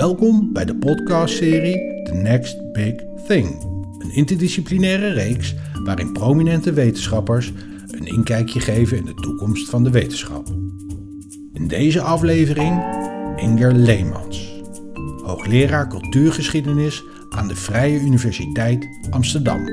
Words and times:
Welkom 0.00 0.52
bij 0.52 0.64
de 0.64 0.76
podcastserie 0.76 2.02
The 2.02 2.14
Next 2.14 2.72
Big 2.72 2.94
Thing. 3.26 3.62
Een 3.98 4.10
interdisciplinaire 4.14 5.08
reeks 5.08 5.54
waarin 5.84 6.12
prominente 6.12 6.72
wetenschappers 6.72 7.52
een 7.90 8.06
inkijkje 8.06 8.60
geven 8.60 8.96
in 8.96 9.04
de 9.04 9.14
toekomst 9.14 9.70
van 9.70 9.84
de 9.84 9.90
wetenschap. 9.90 10.46
In 11.52 11.68
deze 11.68 12.00
aflevering 12.00 12.82
Inger 13.36 13.72
Leemans, 13.72 14.62
hoogleraar 15.22 15.88
cultuurgeschiedenis 15.88 17.02
aan 17.30 17.48
de 17.48 17.56
Vrije 17.56 18.00
Universiteit 18.00 18.88
Amsterdam. 19.10 19.64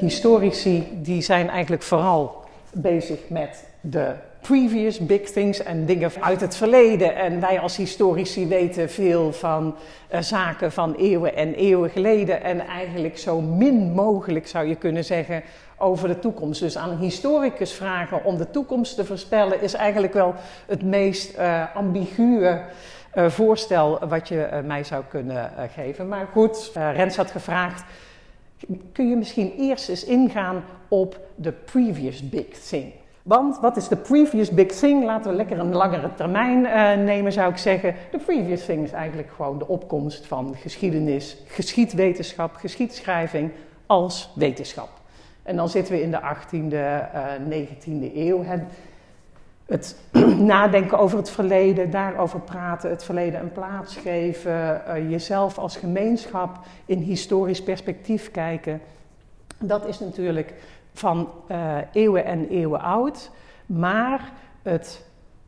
Historici 0.00 0.84
die 1.02 1.22
zijn 1.22 1.48
eigenlijk 1.48 1.82
vooral 1.82 2.44
bezig 2.72 3.18
met 3.28 3.64
de 3.80 4.14
previous 4.48 4.98
big 4.98 5.30
things 5.30 5.62
en 5.62 5.86
dingen 5.86 6.10
uit 6.20 6.40
het 6.40 6.56
verleden. 6.56 7.16
En 7.16 7.40
wij 7.40 7.60
als 7.60 7.76
historici 7.76 8.46
weten 8.48 8.90
veel 8.90 9.32
van 9.32 9.74
uh, 10.12 10.20
zaken 10.20 10.72
van 10.72 10.94
eeuwen 10.94 11.36
en 11.36 11.54
eeuwen 11.54 11.90
geleden. 11.90 12.42
En 12.42 12.66
eigenlijk 12.66 13.18
zo 13.18 13.40
min 13.40 13.92
mogelijk 13.92 14.46
zou 14.46 14.66
je 14.66 14.74
kunnen 14.74 15.04
zeggen 15.04 15.42
over 15.78 16.08
de 16.08 16.18
toekomst. 16.18 16.60
Dus 16.60 16.76
aan 16.76 16.98
historicus 16.98 17.72
vragen 17.72 18.24
om 18.24 18.36
de 18.36 18.50
toekomst 18.50 18.94
te 18.94 19.04
voorspellen 19.04 19.60
is 19.60 19.74
eigenlijk 19.74 20.12
wel 20.12 20.34
het 20.66 20.82
meest 20.82 21.38
uh, 21.38 21.76
ambiguë. 21.76 22.60
Uh, 23.14 23.28
voorstel 23.28 23.98
wat 24.08 24.28
je 24.28 24.60
mij 24.64 24.84
zou 24.84 25.04
kunnen 25.08 25.50
geven. 25.74 26.08
Maar 26.08 26.26
goed, 26.32 26.70
Rens 26.74 27.16
had 27.16 27.30
gevraagd: 27.30 27.84
kun 28.92 29.08
je 29.08 29.16
misschien 29.16 29.52
eerst 29.58 29.88
eens 29.88 30.04
ingaan 30.04 30.64
op 30.88 31.20
de 31.34 31.52
previous 31.52 32.28
big 32.28 32.48
thing? 32.68 32.92
Want 33.24 33.60
wat 33.60 33.76
is 33.76 33.88
de 33.88 33.96
previous 33.96 34.50
big 34.50 34.66
thing? 34.66 35.04
Laten 35.04 35.30
we 35.30 35.36
lekker 35.36 35.58
een 35.58 35.72
langere 35.72 36.14
termijn 36.14 36.64
uh, 36.64 37.04
nemen, 37.04 37.32
zou 37.32 37.50
ik 37.50 37.56
zeggen. 37.56 37.94
De 38.10 38.18
previous 38.18 38.64
thing 38.64 38.84
is 38.84 38.92
eigenlijk 38.92 39.30
gewoon 39.36 39.58
de 39.58 39.68
opkomst 39.68 40.26
van 40.26 40.54
geschiedenis, 40.56 41.36
geschiedwetenschap, 41.46 42.54
geschiedschrijving 42.54 43.50
als 43.86 44.32
wetenschap. 44.34 44.88
En 45.42 45.56
dan 45.56 45.68
zitten 45.68 45.94
we 45.94 46.02
in 46.02 46.10
de 46.10 46.20
18e, 46.20 46.72
uh, 46.72 47.34
19e 47.50 48.14
eeuw. 48.14 48.42
Het, 48.42 48.62
het 49.66 49.96
nadenken 50.54 50.98
over 50.98 51.18
het 51.18 51.30
verleden, 51.30 51.90
daarover 51.90 52.40
praten, 52.40 52.90
het 52.90 53.04
verleden 53.04 53.40
een 53.40 53.52
plaats 53.52 53.96
geven, 53.96 54.82
uh, 54.88 55.10
jezelf 55.10 55.58
als 55.58 55.76
gemeenschap 55.76 56.58
in 56.86 56.98
historisch 56.98 57.62
perspectief 57.62 58.30
kijken. 58.30 58.80
Dat 59.58 59.86
is 59.86 59.98
natuurlijk 59.98 60.54
van 60.94 61.28
uh, 61.50 61.76
eeuwen 61.92 62.24
en 62.24 62.48
eeuwen 62.48 62.80
oud, 62.80 63.30
maar 63.66 64.32
het, 64.62 65.04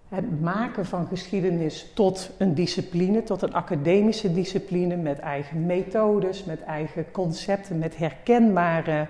het, 0.08 0.40
maken 0.40 0.86
van 0.86 1.06
geschiedenis 1.06 1.90
tot 1.94 2.30
een 2.38 2.54
discipline, 2.54 3.22
tot 3.22 3.42
een 3.42 3.54
academische 3.54 4.32
discipline 4.32 4.96
met 4.96 5.18
eigen 5.18 5.66
methodes, 5.66 6.44
met 6.44 6.62
eigen 6.62 7.10
concepten, 7.10 7.78
met 7.78 7.96
herkenbare 7.96 9.06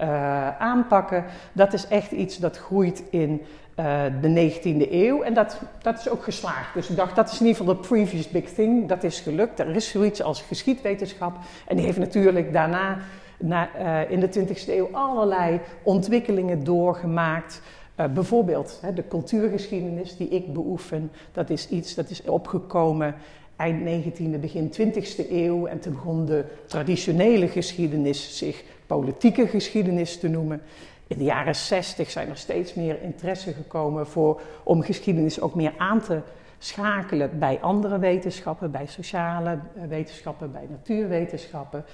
uh, 0.00 0.58
aanpakken, 0.58 1.24
dat 1.52 1.72
is 1.72 1.86
echt 1.86 2.10
iets 2.10 2.38
dat 2.38 2.56
groeit 2.58 3.02
in 3.10 3.42
uh, 3.80 4.02
de 4.20 4.52
19e 4.52 4.90
eeuw 4.92 5.22
en 5.22 5.34
dat, 5.34 5.60
dat 5.82 5.98
is 5.98 6.08
ook 6.08 6.24
geslaagd. 6.24 6.74
Dus 6.74 6.88
ik 6.88 6.96
dacht, 6.96 7.16
dat 7.16 7.32
is 7.32 7.40
in 7.40 7.46
ieder 7.46 7.60
geval 7.60 7.74
de 7.74 7.88
previous 7.88 8.28
big 8.28 8.52
thing, 8.52 8.88
dat 8.88 9.04
is 9.04 9.20
gelukt. 9.20 9.58
Er 9.58 9.76
is 9.76 9.90
zoiets 9.90 10.22
als 10.22 10.42
geschiedwetenschap 10.42 11.36
en 11.66 11.76
die 11.76 11.84
heeft 11.84 11.98
natuurlijk 11.98 12.52
daarna 12.52 12.98
na, 13.38 13.70
uh, 13.76 14.10
in 14.10 14.20
de 14.20 14.28
20e 14.28 14.68
eeuw 14.68 14.88
allerlei 14.92 15.60
ontwikkelingen 15.82 16.64
doorgemaakt. 16.64 17.62
Uh, 18.00 18.06
bijvoorbeeld 18.06 18.78
hè, 18.82 18.92
de 18.92 19.08
cultuurgeschiedenis 19.08 20.16
die 20.16 20.28
ik 20.28 20.52
beoefen, 20.52 21.10
dat 21.32 21.50
is 21.50 21.68
iets 21.68 21.94
dat 21.94 22.10
is 22.10 22.22
opgekomen 22.22 23.14
eind 23.58 24.04
19e, 24.04 24.40
begin 24.40 24.72
20e 24.72 25.30
eeuw. 25.30 25.66
En 25.66 25.80
toen 25.80 25.92
begon 25.92 26.24
de 26.24 26.44
traditionele 26.66 27.48
geschiedenis 27.48 28.38
zich 28.38 28.62
politieke 28.86 29.46
geschiedenis 29.46 30.18
te 30.18 30.28
noemen. 30.28 30.62
In 31.06 31.18
de 31.18 31.24
jaren 31.24 31.54
60 31.54 32.10
zijn 32.10 32.28
er 32.28 32.36
steeds 32.36 32.74
meer 32.74 33.02
interesse 33.02 33.52
gekomen 33.52 34.06
voor, 34.06 34.40
om 34.62 34.82
geschiedenis 34.82 35.40
ook 35.40 35.54
meer 35.54 35.72
aan 35.76 36.00
te 36.00 36.20
schakelen 36.58 37.38
bij 37.38 37.58
andere 37.60 37.98
wetenschappen, 37.98 38.70
bij 38.70 38.86
sociale 38.86 39.58
wetenschappen, 39.88 40.52
bij 40.52 40.66
natuurwetenschappen. 40.70 41.84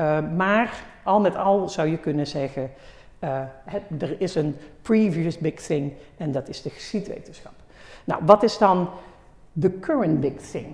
Uh, 0.00 0.18
maar 0.36 0.84
al 1.02 1.20
met 1.20 1.36
al 1.36 1.68
zou 1.68 1.88
je 1.88 1.98
kunnen 1.98 2.26
zeggen, 2.26 2.70
uh, 3.24 3.40
het, 3.64 4.02
er 4.02 4.20
is 4.20 4.34
een 4.34 4.56
previous 4.82 5.38
big 5.38 5.54
thing 5.54 5.92
en 6.16 6.32
dat 6.32 6.48
is 6.48 6.62
de 6.62 6.70
geschiedwetenschap. 6.70 7.52
Nou, 8.04 8.20
wat 8.24 8.42
is 8.42 8.58
dan 8.58 8.88
de 9.52 9.78
current 9.78 10.20
big 10.20 10.36
thing? 10.36 10.66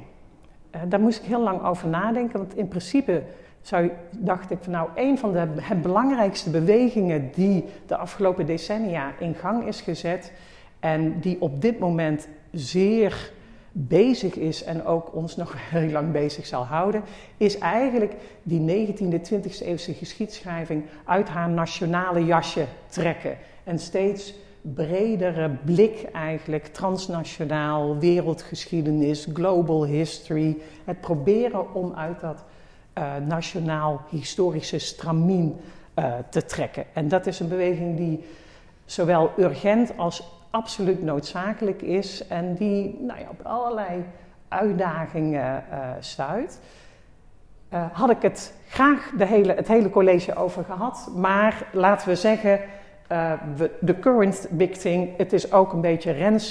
Uh, 0.74 0.80
daar 0.88 1.00
moest 1.00 1.18
ik 1.18 1.24
heel 1.24 1.42
lang 1.42 1.62
over 1.64 1.88
nadenken, 1.88 2.38
want 2.38 2.56
in 2.56 2.68
principe 2.68 3.22
zou, 3.62 3.90
dacht 4.10 4.50
ik 4.50 4.58
van 4.60 4.72
nou, 4.72 4.88
een 4.94 5.18
van 5.18 5.32
de 5.32 5.76
belangrijkste 5.82 6.50
bewegingen 6.50 7.30
die 7.34 7.64
de 7.86 7.96
afgelopen 7.96 8.46
decennia 8.46 9.12
in 9.18 9.34
gang 9.34 9.66
is 9.66 9.80
gezet 9.80 10.32
en 10.80 11.20
die 11.20 11.40
op 11.40 11.60
dit 11.60 11.78
moment 11.78 12.28
zeer 12.52 13.32
bezig 13.78 14.34
is 14.34 14.62
en 14.62 14.84
ook 14.84 15.14
ons 15.14 15.36
nog 15.36 15.54
heel 15.70 15.90
lang 15.90 16.12
bezig 16.12 16.46
zal 16.46 16.64
houden, 16.64 17.02
is 17.36 17.58
eigenlijk 17.58 18.14
die 18.42 18.86
19e, 18.86 19.32
20e 19.32 19.58
eeuwse 19.60 19.94
geschiedschrijving 19.94 20.84
uit 21.04 21.28
haar 21.28 21.48
nationale 21.48 22.24
jasje 22.24 22.66
trekken. 22.88 23.36
En 23.64 23.78
steeds 23.78 24.34
bredere 24.60 25.50
blik 25.64 26.02
eigenlijk, 26.12 26.66
transnationaal, 26.66 27.98
wereldgeschiedenis, 27.98 29.28
global 29.32 29.84
history. 29.84 30.56
Het 30.84 31.00
proberen 31.00 31.74
om 31.74 31.94
uit 31.94 32.20
dat 32.20 32.44
uh, 32.98 33.16
nationaal 33.26 34.02
historische 34.10 34.78
stramien 34.78 35.56
uh, 35.98 36.14
te 36.30 36.44
trekken. 36.44 36.84
En 36.92 37.08
dat 37.08 37.26
is 37.26 37.40
een 37.40 37.48
beweging 37.48 37.96
die 37.96 38.24
zowel 38.84 39.30
urgent 39.38 39.96
als 39.96 40.35
absoluut 40.56 41.02
noodzakelijk 41.02 41.82
is 41.82 42.26
en 42.26 42.54
die 42.54 42.98
nou 43.00 43.20
ja, 43.20 43.26
op 43.30 43.40
allerlei 43.42 44.04
uitdagingen 44.48 45.64
uh, 45.70 45.78
stuit. 46.00 46.60
Uh, 47.72 47.84
had 47.92 48.10
ik 48.10 48.22
het 48.22 48.54
graag 48.68 49.10
de 49.16 49.26
hele, 49.26 49.52
het 49.52 49.68
hele 49.68 49.90
college 49.90 50.34
over 50.34 50.64
gehad, 50.64 51.10
maar 51.16 51.66
laten 51.72 52.08
we 52.08 52.14
zeggen, 52.14 52.60
uh, 53.12 53.32
de 53.80 53.98
current 53.98 54.46
big 54.50 54.70
thing, 54.70 55.16
het 55.16 55.32
is 55.32 55.52
ook 55.52 55.72
een 55.72 55.80
beetje 55.80 56.10
Rens 56.10 56.50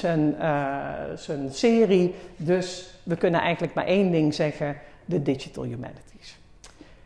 zijn 1.15 1.49
serie, 1.49 2.15
dus 2.37 2.99
we 3.03 3.15
kunnen 3.15 3.41
eigenlijk 3.41 3.73
maar 3.73 3.85
één 3.85 4.11
ding 4.11 4.33
zeggen, 4.33 4.77
de 5.05 5.21
digital 5.21 5.63
humanities. 5.63 6.37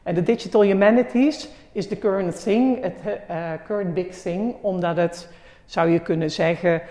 En 0.03 0.15
de 0.15 0.23
digital 0.23 0.61
humanities 0.61 1.49
is 1.71 1.87
de 1.87 1.97
current 1.97 2.43
thing, 2.43 2.81
het 2.81 3.19
current 3.65 3.93
big 3.93 4.21
thing, 4.21 4.55
omdat 4.61 4.97
het 4.97 5.29
zou 5.69 5.89
je 5.89 5.99
kunnen 5.99 6.31
zeggen, 6.31 6.81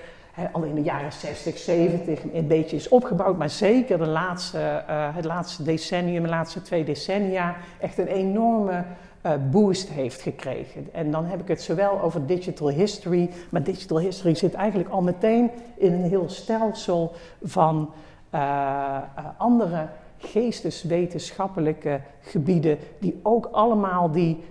al 0.53 0.62
in 0.62 0.75
de 0.75 0.83
jaren 0.83 1.12
60, 1.12 1.59
70 1.59 2.21
een 2.33 2.47
beetje 2.47 2.77
is 2.77 2.89
opgebouwd, 2.89 3.39
maar 3.39 3.50
zeker 3.50 3.99
de 3.99 4.06
laatste, 4.06 4.59
uh, 4.59 5.16
het 5.16 5.25
laatste 5.25 5.62
decennium, 5.62 6.22
de 6.22 6.28
laatste 6.28 6.62
twee 6.62 6.84
decennia, 6.84 7.56
echt 7.81 7.99
een 7.99 8.06
enorme 8.06 8.84
uh, 9.27 9.33
boost 9.50 9.88
heeft 9.88 10.22
gekregen. 10.22 10.88
En 10.93 11.11
dan 11.11 11.25
heb 11.25 11.41
ik 11.41 11.49
het 11.49 11.62
zowel 11.62 12.00
over 12.00 12.27
digital 12.27 12.69
history, 12.69 13.31
maar 13.50 13.62
digital 13.62 13.99
history 13.99 14.34
zit 14.34 14.55
eigenlijk 14.55 14.91
al 14.91 15.03
meteen 15.03 15.50
in 15.77 15.93
een 15.93 16.09
heel 16.09 16.28
stelsel 16.28 17.15
van 17.43 17.93
uh, 18.34 18.99
andere 19.37 19.88
geesteswetenschappelijke 20.19 22.01
gebieden 22.21 22.79
die 22.99 23.21
ook 23.23 23.49
allemaal 23.53 24.11
die, 24.11 24.45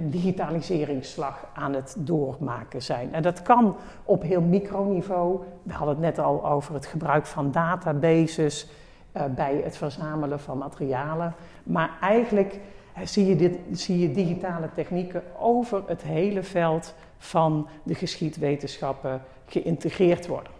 digitaliseringsslag 0.00 1.46
aan 1.54 1.74
het 1.74 1.96
doormaken 1.98 2.82
zijn. 2.82 3.14
En 3.14 3.22
dat 3.22 3.42
kan 3.42 3.76
op 4.04 4.22
heel 4.22 4.40
microniveau. 4.40 5.40
We 5.62 5.72
hadden 5.72 5.94
het 5.94 6.04
net 6.04 6.18
al 6.18 6.46
over 6.46 6.74
het 6.74 6.86
gebruik 6.86 7.26
van 7.26 7.50
databases 7.50 8.70
uh, 9.16 9.22
bij 9.34 9.60
het 9.64 9.76
verzamelen 9.76 10.40
van 10.40 10.58
materialen. 10.58 11.34
Maar 11.62 11.90
eigenlijk 12.00 12.60
uh, 12.98 13.06
zie, 13.06 13.26
je 13.26 13.36
dit, 13.36 13.58
zie 13.72 13.98
je 13.98 14.10
digitale 14.10 14.68
technieken 14.74 15.22
over 15.38 15.82
het 15.86 16.02
hele 16.02 16.42
veld 16.42 16.94
van 17.18 17.68
de 17.82 17.94
geschiedwetenschappen 17.94 19.22
geïntegreerd 19.46 20.26
worden. 20.26 20.52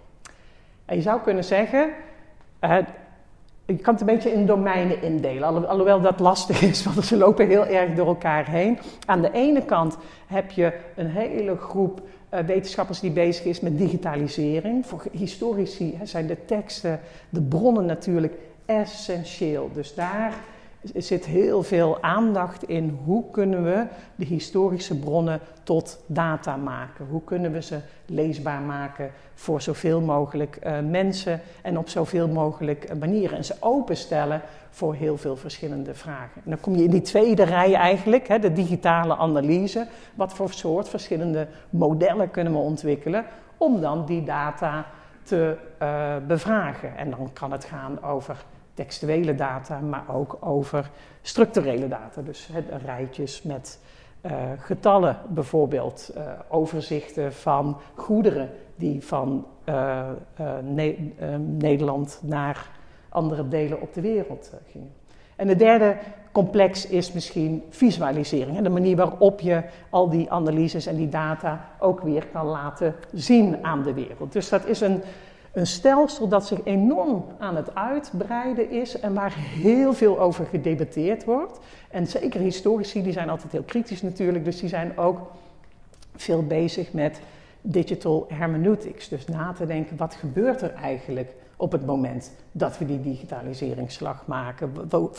En 0.84 0.96
je 0.96 1.02
zou 1.02 1.20
kunnen 1.20 1.44
zeggen, 1.44 1.90
uh, 2.60 2.78
je 3.66 3.76
kan 3.76 3.92
het 3.92 4.00
een 4.00 4.14
beetje 4.14 4.32
in 4.32 4.46
domeinen 4.46 5.02
indelen, 5.02 5.68
alhoewel 5.68 6.00
dat 6.00 6.20
lastig 6.20 6.62
is, 6.62 6.84
want 6.84 7.04
ze 7.04 7.16
lopen 7.16 7.48
heel 7.48 7.66
erg 7.66 7.94
door 7.94 8.06
elkaar 8.06 8.50
heen. 8.50 8.78
Aan 9.06 9.22
de 9.22 9.32
ene 9.32 9.64
kant 9.64 9.96
heb 10.26 10.50
je 10.50 10.72
een 10.94 11.10
hele 11.10 11.56
groep 11.56 12.00
uh, 12.00 12.40
wetenschappers 12.40 13.00
die 13.00 13.10
bezig 13.10 13.44
is 13.44 13.60
met 13.60 13.78
digitalisering. 13.78 14.86
Voor 14.86 15.02
historici 15.12 15.98
zijn 16.02 16.26
de 16.26 16.44
teksten, 16.44 17.00
de 17.28 17.42
bronnen 17.42 17.86
natuurlijk 17.86 18.34
essentieel. 18.66 19.70
Dus 19.72 19.94
daar 19.94 20.34
zit 20.94 21.24
heel 21.24 21.62
veel 21.62 22.02
aandacht 22.02 22.68
in 22.68 22.98
hoe 23.04 23.24
kunnen 23.30 23.64
we 23.64 23.86
de 24.16 24.24
historische 24.24 24.98
bronnen 24.98 25.40
tot 25.62 26.04
data 26.06 26.56
maken. 26.56 27.06
Hoe 27.10 27.24
kunnen 27.24 27.52
we 27.52 27.62
ze 27.62 27.78
leesbaar 28.06 28.60
maken 28.60 29.10
voor 29.34 29.62
zoveel 29.62 30.00
mogelijk 30.00 30.58
uh, 30.66 30.78
mensen 30.90 31.40
en 31.62 31.78
op 31.78 31.88
zoveel 31.88 32.28
mogelijk 32.28 32.98
manieren. 32.98 33.36
En 33.36 33.44
ze 33.44 33.54
openstellen 33.60 34.40
voor 34.70 34.94
heel 34.94 35.16
veel 35.16 35.36
verschillende 35.36 35.94
vragen. 35.94 36.42
En 36.44 36.50
dan 36.50 36.60
kom 36.60 36.76
je 36.76 36.84
in 36.84 36.90
die 36.90 37.02
tweede 37.02 37.42
rij 37.42 37.74
eigenlijk, 37.74 38.28
hè, 38.28 38.38
de 38.38 38.52
digitale 38.52 39.16
analyse. 39.16 39.86
Wat 40.14 40.32
voor 40.32 40.50
soort 40.50 40.88
verschillende 40.88 41.46
modellen 41.70 42.30
kunnen 42.30 42.52
we 42.52 42.58
ontwikkelen 42.58 43.24
om 43.56 43.80
dan 43.80 44.06
die 44.06 44.24
data 44.24 44.86
te 45.22 45.56
uh, 45.82 46.14
bevragen. 46.26 46.96
En 46.96 47.10
dan 47.10 47.30
kan 47.32 47.52
het 47.52 47.64
gaan 47.64 48.02
over 48.02 48.44
textuele 48.74 49.34
data, 49.34 49.80
maar 49.80 50.04
ook 50.08 50.36
over 50.40 50.90
structurele 51.22 51.88
data. 51.88 52.22
Dus 52.22 52.50
rijtjes 52.84 53.42
met 53.42 53.78
uh, 54.22 54.32
getallen 54.58 55.16
bijvoorbeeld, 55.28 56.12
uh, 56.16 56.22
overzichten 56.48 57.32
van 57.32 57.78
goederen 57.94 58.50
die 58.76 59.04
van 59.04 59.46
ne 60.62 60.96
Nederland 61.38 62.20
naar 62.22 62.70
andere 63.08 63.48
delen 63.48 63.80
op 63.80 63.94
de 63.94 64.00
wereld 64.00 64.52
gingen. 64.70 64.92
En 65.36 65.46
de 65.46 65.56
derde 65.56 65.96
complex 66.32 66.86
is 66.86 67.12
misschien 67.12 67.62
visualisering. 67.70 68.60
De 68.60 68.68
manier 68.68 68.96
waarop 68.96 69.40
je 69.40 69.62
al 69.90 70.08
die 70.08 70.30
analyses 70.30 70.86
en 70.86 70.96
die 70.96 71.08
data 71.08 71.68
ook 71.78 72.00
weer 72.00 72.26
kan 72.26 72.46
laten 72.46 72.94
zien 73.12 73.64
aan 73.64 73.82
de 73.82 73.94
wereld. 73.94 74.32
Dus 74.32 74.48
dat 74.48 74.66
is 74.66 74.80
een, 74.80 75.02
een 75.54 75.66
stelsel 75.66 76.28
dat 76.28 76.46
zich 76.46 76.58
enorm 76.64 77.24
aan 77.38 77.56
het 77.56 77.74
uitbreiden 77.74 78.70
is 78.70 79.00
en 79.00 79.14
waar 79.14 79.34
heel 79.36 79.92
veel 79.92 80.20
over 80.20 80.46
gedebatteerd 80.46 81.24
wordt. 81.24 81.58
En 81.90 82.06
zeker 82.06 82.40
historici, 82.40 83.02
die 83.02 83.12
zijn 83.12 83.30
altijd 83.30 83.52
heel 83.52 83.62
kritisch 83.62 84.02
natuurlijk, 84.02 84.44
dus 84.44 84.60
die 84.60 84.68
zijn 84.68 84.98
ook 84.98 85.18
veel 86.16 86.46
bezig 86.46 86.92
met 86.92 87.20
digital 87.60 88.26
hermeneutics. 88.28 89.08
Dus 89.08 89.26
na 89.26 89.52
te 89.52 89.66
denken, 89.66 89.96
wat 89.96 90.14
gebeurt 90.14 90.62
er 90.62 90.74
eigenlijk 90.74 91.32
op 91.56 91.72
het 91.72 91.86
moment 91.86 92.32
dat 92.52 92.78
we 92.78 92.86
die 92.86 93.00
digitaliseringsslag 93.00 94.26
maken? 94.26 94.72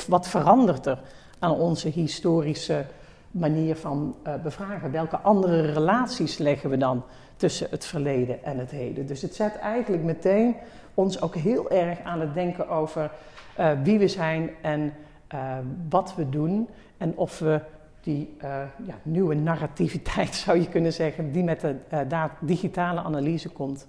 Wat 0.07 0.27
verandert 0.27 0.85
er 0.85 0.99
aan 1.39 1.51
onze 1.51 1.89
historische 1.89 2.85
manier 3.31 3.75
van 3.75 4.15
uh, 4.27 4.33
bevragen? 4.43 4.91
Welke 4.91 5.17
andere 5.17 5.61
relaties 5.71 6.37
leggen 6.37 6.69
we 6.69 6.77
dan 6.77 7.03
tussen 7.35 7.67
het 7.69 7.85
verleden 7.85 8.43
en 8.43 8.57
het 8.57 8.71
heden? 8.71 9.05
Dus 9.05 9.21
het 9.21 9.35
zet 9.35 9.57
eigenlijk 9.57 10.03
meteen 10.03 10.55
ons 10.93 11.21
ook 11.21 11.35
heel 11.35 11.69
erg 11.69 11.99
aan 12.03 12.19
het 12.19 12.33
denken 12.33 12.69
over 12.69 13.11
uh, 13.59 13.71
wie 13.83 13.99
we 13.99 14.07
zijn 14.07 14.49
en 14.61 14.93
uh, 15.33 15.57
wat 15.89 16.15
we 16.15 16.29
doen. 16.29 16.69
En 16.97 17.17
of 17.17 17.39
we 17.39 17.61
die 18.01 18.37
ja, 18.85 18.95
nieuwe 19.03 19.35
narrativiteit, 19.35 20.35
zou 20.45 20.59
je 20.59 20.69
kunnen 20.69 20.93
zeggen, 20.93 21.31
die 21.31 21.43
met 21.43 21.61
de 21.61 21.75
digitale 22.39 22.99
analyse 22.99 23.49
komt, 23.49 23.87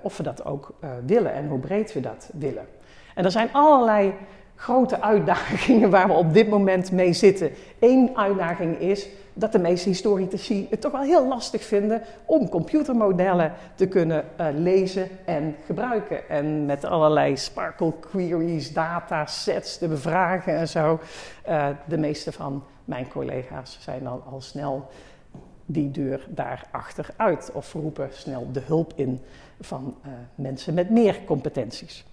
of 0.00 0.16
we 0.16 0.22
dat 0.22 0.44
ook 0.44 0.74
willen 1.06 1.32
en 1.32 1.48
hoe 1.48 1.58
breed 1.58 1.92
we 1.92 2.00
dat 2.00 2.30
willen. 2.32 2.66
En 3.14 3.24
er 3.24 3.30
zijn 3.30 3.48
allerlei 3.52 4.14
grote 4.54 5.00
uitdagingen 5.00 5.90
waar 5.96 6.06
we 6.06 6.12
op 6.12 6.34
dit 6.34 6.48
moment 6.48 6.92
mee 6.92 7.12
zitten. 7.12 7.50
Eén 7.80 8.10
uitdaging 8.16 8.78
is 8.78 9.08
dat 9.34 9.52
de 9.52 9.58
meeste 9.58 9.88
historici 9.88 10.66
het 10.70 10.80
toch 10.80 10.92
wel 10.92 11.02
heel 11.02 11.26
lastig 11.26 11.64
vinden 11.64 12.02
om 12.24 12.48
computermodellen 12.48 13.52
te 13.74 13.86
kunnen 13.86 14.24
uh, 14.40 14.46
lezen 14.52 15.08
en 15.24 15.56
gebruiken. 15.66 16.28
En 16.28 16.66
met 16.66 16.84
allerlei 16.84 17.36
sparkle 17.36 17.92
queries, 18.00 18.72
datasets 18.72 19.78
te 19.78 19.88
bevragen 19.88 20.56
en 20.56 20.68
zo. 20.68 21.00
de 21.86 21.98
meeste 21.98 22.32
van 22.32 22.64
mijn 22.84 23.08
collega's 23.08 23.78
zijn 23.80 24.06
al, 24.06 24.22
al 24.30 24.40
snel 24.40 24.88
die 25.66 25.90
deur 25.90 26.26
daarachter 26.28 27.08
uit 27.16 27.50
of 27.52 27.72
roepen 27.72 28.08
snel 28.12 28.52
de 28.52 28.60
hulp 28.60 28.92
in 28.96 29.20
van 29.60 29.96
uh, 30.06 30.12
mensen 30.34 30.74
met 30.74 30.90
meer 30.90 31.20
competenties. 31.24 32.04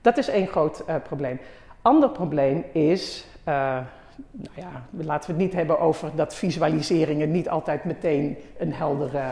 Dat 0.00 0.16
is 0.16 0.28
één 0.28 0.46
groot 0.46 0.84
probleem. 1.02 1.40
Ander 1.82 2.10
probleem 2.10 2.64
is, 2.72 3.26
nou 4.30 4.54
ja, 4.54 4.82
laten 4.90 5.26
we 5.26 5.32
het 5.32 5.42
niet 5.42 5.52
hebben 5.52 5.78
over 5.78 6.10
dat 6.14 6.34
visualiseringen 6.34 7.30
niet 7.30 7.48
altijd 7.48 7.84
meteen 7.84 8.36
een 8.58 8.72
heldere 8.72 9.22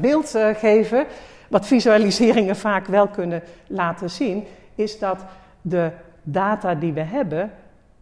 beeld 0.00 0.38
geven. 0.56 1.06
Wat 1.48 1.66
visualiseringen 1.66 2.56
vaak 2.56 2.86
wel 2.86 3.08
kunnen 3.08 3.42
laten 3.66 4.10
zien, 4.10 4.44
is 4.74 4.98
dat 4.98 5.24
de 5.62 5.90
data 6.22 6.74
die 6.74 6.92
we 6.92 7.02
hebben 7.02 7.50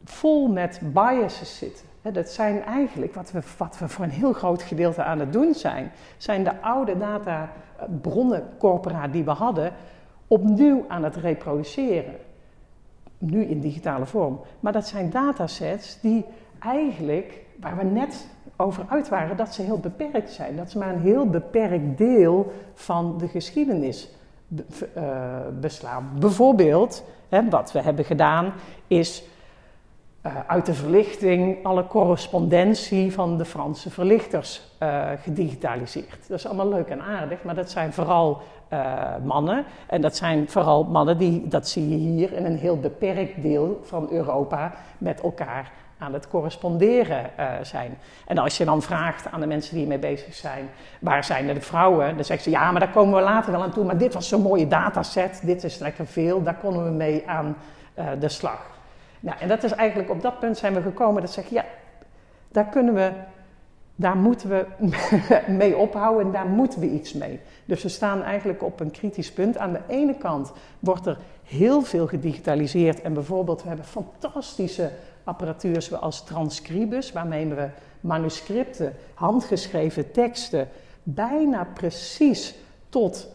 vol 0.05 0.49
met 0.49 0.81
biases 0.83 1.59
zitten. 1.59 1.87
Dat 2.13 2.29
zijn 2.29 2.65
eigenlijk, 2.65 3.15
wat 3.15 3.31
we, 3.33 3.41
wat 3.57 3.79
we 3.79 3.89
voor 3.89 4.05
een 4.05 4.11
heel 4.11 4.33
groot 4.33 4.63
gedeelte 4.63 5.03
aan 5.03 5.19
het 5.19 5.33
doen 5.33 5.55
zijn, 5.55 5.93
zijn 6.17 6.45
de 6.45 6.61
oude 6.61 6.99
databronnen 6.99 8.49
die 9.11 9.25
we 9.25 9.31
hadden, 9.31 9.73
opnieuw 10.27 10.85
aan 10.89 11.05
het 11.05 11.17
reproduceren. 11.17 12.15
Nu 13.19 13.45
in 13.45 13.61
digitale 13.61 14.07
vorm. 14.07 14.41
Maar 14.61 14.73
dat 14.73 14.87
zijn 14.87 15.11
datasets 15.11 16.01
die 16.01 16.25
eigenlijk, 16.59 17.41
waar 17.61 17.77
we 17.77 17.85
net 17.85 18.29
over 18.57 18.85
uit 18.89 19.09
waren, 19.09 19.37
dat 19.37 19.55
ze 19.55 19.63
heel 19.63 19.79
beperkt 19.79 20.31
zijn. 20.31 20.57
Dat 20.57 20.71
ze 20.71 20.79
maar 20.79 20.95
een 20.95 21.01
heel 21.01 21.27
beperkt 21.27 21.99
deel 21.99 22.53
van 22.75 23.19
de 23.19 23.29
geschiedenis 23.29 24.11
uh, 24.49 24.63
beslaan. 25.61 26.11
Bijvoorbeeld, 26.19 27.05
hè, 27.29 27.49
wat 27.49 27.73
we 27.73 27.81
hebben 27.81 28.05
gedaan, 28.05 28.53
is 28.87 29.25
uh, 30.27 30.33
uit 30.47 30.67
de 30.67 30.75
verlichting 30.75 31.65
alle 31.65 31.87
correspondentie 31.87 33.13
van 33.13 33.39
de 33.39 33.45
Franse 33.45 33.91
verlichters 33.91 34.77
uh, 34.83 35.11
gedigitaliseerd. 35.23 36.29
Dat 36.29 36.39
is 36.39 36.47
allemaal 36.47 36.69
leuk 36.69 36.89
en 36.89 37.03
aardig, 37.03 37.43
maar 37.43 37.55
dat 37.55 37.71
zijn 37.71 37.93
vooral 37.93 38.41
uh, 38.73 39.03
mannen. 39.25 39.65
En 39.87 40.01
dat 40.01 40.17
zijn 40.17 40.49
vooral 40.49 40.85
mannen 40.85 41.19
die, 41.19 41.49
dat 41.49 41.69
zie 41.69 41.89
je 41.89 41.97
hier, 41.97 42.33
in 42.33 42.45
een 42.45 42.59
heel 42.59 42.81
beperkt 42.81 43.43
deel 43.43 43.81
van 43.85 44.09
Europa 44.11 44.73
met 44.99 45.21
elkaar 45.21 45.71
aan 45.99 46.13
het 46.13 46.29
corresponderen 46.29 47.31
zijn. 47.63 47.99
En 48.27 48.39
als 48.39 48.57
je 48.57 48.65
dan 48.65 48.83
vraagt 48.83 49.31
aan 49.31 49.41
de 49.41 49.47
mensen 49.47 49.75
die 49.75 49.83
ermee 49.83 49.99
bezig 49.99 50.35
zijn, 50.35 50.69
waar 51.01 51.25
zijn 51.25 51.47
de 51.47 51.61
vrouwen? 51.61 52.15
Dan 52.15 52.25
zeggen 52.25 52.45
ze, 52.45 52.59
ja, 52.59 52.71
maar 52.71 52.81
daar 52.81 52.91
komen 52.91 53.15
we 53.15 53.23
later 53.23 53.53
wel 53.53 53.63
aan 53.63 53.73
toe. 53.73 53.85
Maar 53.85 53.99
dit 53.99 54.15
was 54.15 54.29
zo'n 54.29 54.43
mooie 54.43 54.69
dataset, 54.69 55.41
dit 55.45 55.65
is 55.65 55.79
lekker 55.79 56.07
veel, 56.07 56.43
daar 56.43 56.57
konden 56.57 56.85
we 56.85 56.91
mee 56.91 57.23
aan 57.27 57.57
de 58.19 58.29
slag. 58.29 58.67
Nou, 59.21 59.39
en 59.41 59.49
dat 59.49 59.65
is 59.65 59.73
eigenlijk 59.73 60.11
op 60.11 60.23
dat 60.23 60.39
punt 60.39 60.59
zijn 60.59 60.75
we 60.75 60.83
gekomen 60.83 61.23
dat 61.23 61.31
zeg 61.31 61.47
ja, 61.49 61.65
daar 62.49 62.67
kunnen 62.67 62.95
we, 62.95 63.13
daar 64.01 64.17
moeten 64.17 64.49
we 64.49 64.67
mee 65.63 65.77
ophouden 65.77 66.27
en 66.27 66.33
daar 66.33 66.47
moeten 66.47 66.81
we 66.81 66.91
iets 66.91 67.13
mee. 67.13 67.41
Dus 67.65 67.83
we 67.83 67.89
staan 67.89 68.23
eigenlijk 68.23 68.63
op 68.63 68.81
een 68.81 68.91
kritisch 68.91 69.33
punt. 69.33 69.59
Aan 69.59 69.73
de 69.73 69.81
ene 69.89 70.15
kant 70.15 70.53
wordt 70.79 71.07
er 71.07 71.19
heel 71.43 71.83
veel 71.83 72.07
gedigitaliseerd 72.07 73.01
en 73.01 73.15
bijvoorbeeld 73.15 73.63
we 73.63 73.69
hebben 73.69 73.87
fantastische 73.87 74.91
apparatuur 75.25 75.83
zoals 75.83 76.25
Transcribus, 76.25 77.13
waarmee 77.13 77.47
we 77.47 77.69
manuscripten, 78.01 78.95
handgeschreven 79.15 80.11
teksten 80.11 80.69
bijna 81.03 81.67
precies 81.75 82.55
tot 82.89 83.29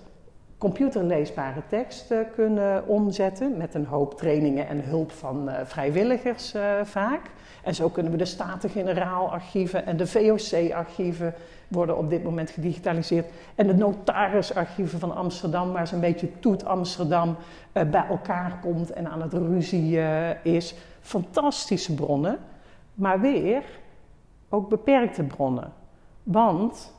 computerleesbare 0.58 1.62
teksten 1.70 2.27
kunnen 2.36 2.88
omzetten 2.88 3.58
met 3.58 3.74
een 3.74 3.86
hoop 3.86 4.17
trainingen 4.17 4.67
en 4.67 4.84
hulp 4.84 5.12
van 5.12 5.50
uh, 5.50 5.55
vrijwilligers 5.63 6.55
uh, 6.55 6.62
vaak. 6.84 7.22
En 7.63 7.75
zo 7.75 7.89
kunnen 7.89 8.12
we 8.12 8.17
de 8.17 8.25
Staten-Generaal-archieven 8.25 9.86
en 9.86 9.98
de 9.98 10.08
VOC-archieven 10.08 11.34
worden 11.67 11.98
op 11.98 12.10
dit 12.10 12.24
moment 12.24 12.50
gedigitaliseerd. 12.50 13.25
En 13.55 13.67
de 13.67 13.74
notarisarchieven 13.74 15.00
van 15.00 15.15
Amsterdam, 15.15 15.72
waar 15.72 15.88
zo'n 15.88 16.00
beetje 16.00 16.39
toet 16.39 16.65
Amsterdam 16.65 17.29
uh, 17.29 17.84
bij 17.84 18.05
elkaar 18.10 18.60
komt 18.62 18.91
en 18.91 19.10
aan 19.10 19.22
het 19.22 19.34
ruzie 19.34 20.00
is. 20.43 20.75
Fantastische 21.01 21.93
bronnen, 21.93 22.39
maar 22.93 23.22
weer 23.22 23.63
ook 24.50 24.70
beperkte 24.70 25.24
bronnen. 25.24 25.72
Want 26.24 26.93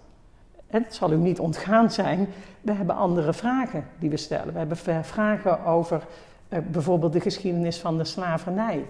het 0.66 0.94
zal 0.94 1.12
u 1.12 1.16
niet 1.16 1.40
ontgaan 1.40 1.90
zijn, 1.90 2.28
we 2.60 2.72
hebben 2.72 2.96
andere 2.96 3.32
vragen 3.32 3.84
die 3.98 4.10
we 4.10 4.16
stellen. 4.16 4.52
We 4.52 4.58
hebben 4.58 4.76
vragen 5.04 5.64
over 5.64 6.02
uh, 6.48 6.58
bijvoorbeeld 6.70 7.12
de 7.12 7.20
geschiedenis 7.20 7.78
van 7.78 7.98
de 7.98 8.04
slavernij. 8.04 8.84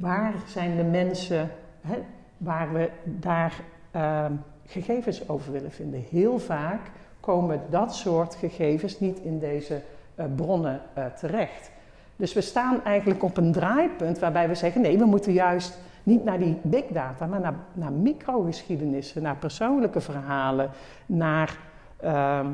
Waar 0.00 0.34
zijn 0.46 0.76
de 0.76 0.84
mensen 0.84 1.50
hè, 1.80 1.98
waar 2.36 2.72
we 2.72 2.90
daar 3.04 3.60
uh, 3.96 4.24
gegevens 4.66 5.28
over 5.28 5.52
willen 5.52 5.72
vinden? 5.72 6.04
Heel 6.10 6.38
vaak 6.38 6.80
komen 7.20 7.60
dat 7.70 7.94
soort 7.94 8.34
gegevens 8.34 9.00
niet 9.00 9.18
in 9.18 9.38
deze 9.38 9.82
uh, 10.14 10.24
bronnen 10.36 10.80
terecht. 11.18 11.70
Dus 12.16 12.32
we 12.32 12.40
staan 12.40 12.84
eigenlijk 12.84 13.22
op 13.22 13.36
een 13.36 13.52
draaipunt 13.52 14.18
waarbij 14.18 14.48
we 14.48 14.54
zeggen: 14.54 14.80
nee, 14.80 14.98
we 14.98 15.04
moeten 15.04 15.32
juist 15.32 15.78
niet 16.02 16.24
naar 16.24 16.38
die 16.38 16.58
big 16.62 16.84
data, 16.86 17.26
maar 17.26 17.40
naar, 17.40 17.54
naar 17.72 17.92
microgeschiedenissen, 17.92 19.22
naar 19.22 19.36
persoonlijke 19.36 20.00
verhalen, 20.00 20.70
naar 21.06 21.58
uh, 22.04 22.46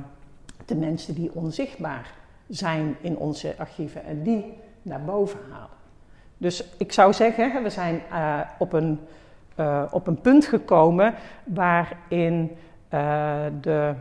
de 0.64 0.76
mensen 0.76 1.14
die 1.14 1.31
onzichtbaar 1.35 2.14
zijn 2.49 2.97
in 3.00 3.16
onze 3.16 3.54
archieven 3.59 4.04
en 4.04 4.23
die 4.23 4.54
naar 4.83 5.04
boven 5.04 5.40
halen. 5.50 5.84
Dus 6.45 6.65
ik 6.77 6.93
zou 6.93 7.13
zeggen, 7.13 7.63
we 7.63 7.71
zijn 7.71 8.03
uh, 8.13 8.41
op, 8.59 8.73
een, 8.73 9.01
uh, 9.61 9.83
op 9.91 10.07
een 10.07 10.21
punt 10.21 10.47
gekomen 10.47 11.15
waarin 11.45 12.51
uh, 12.95 13.37
de 13.61 13.93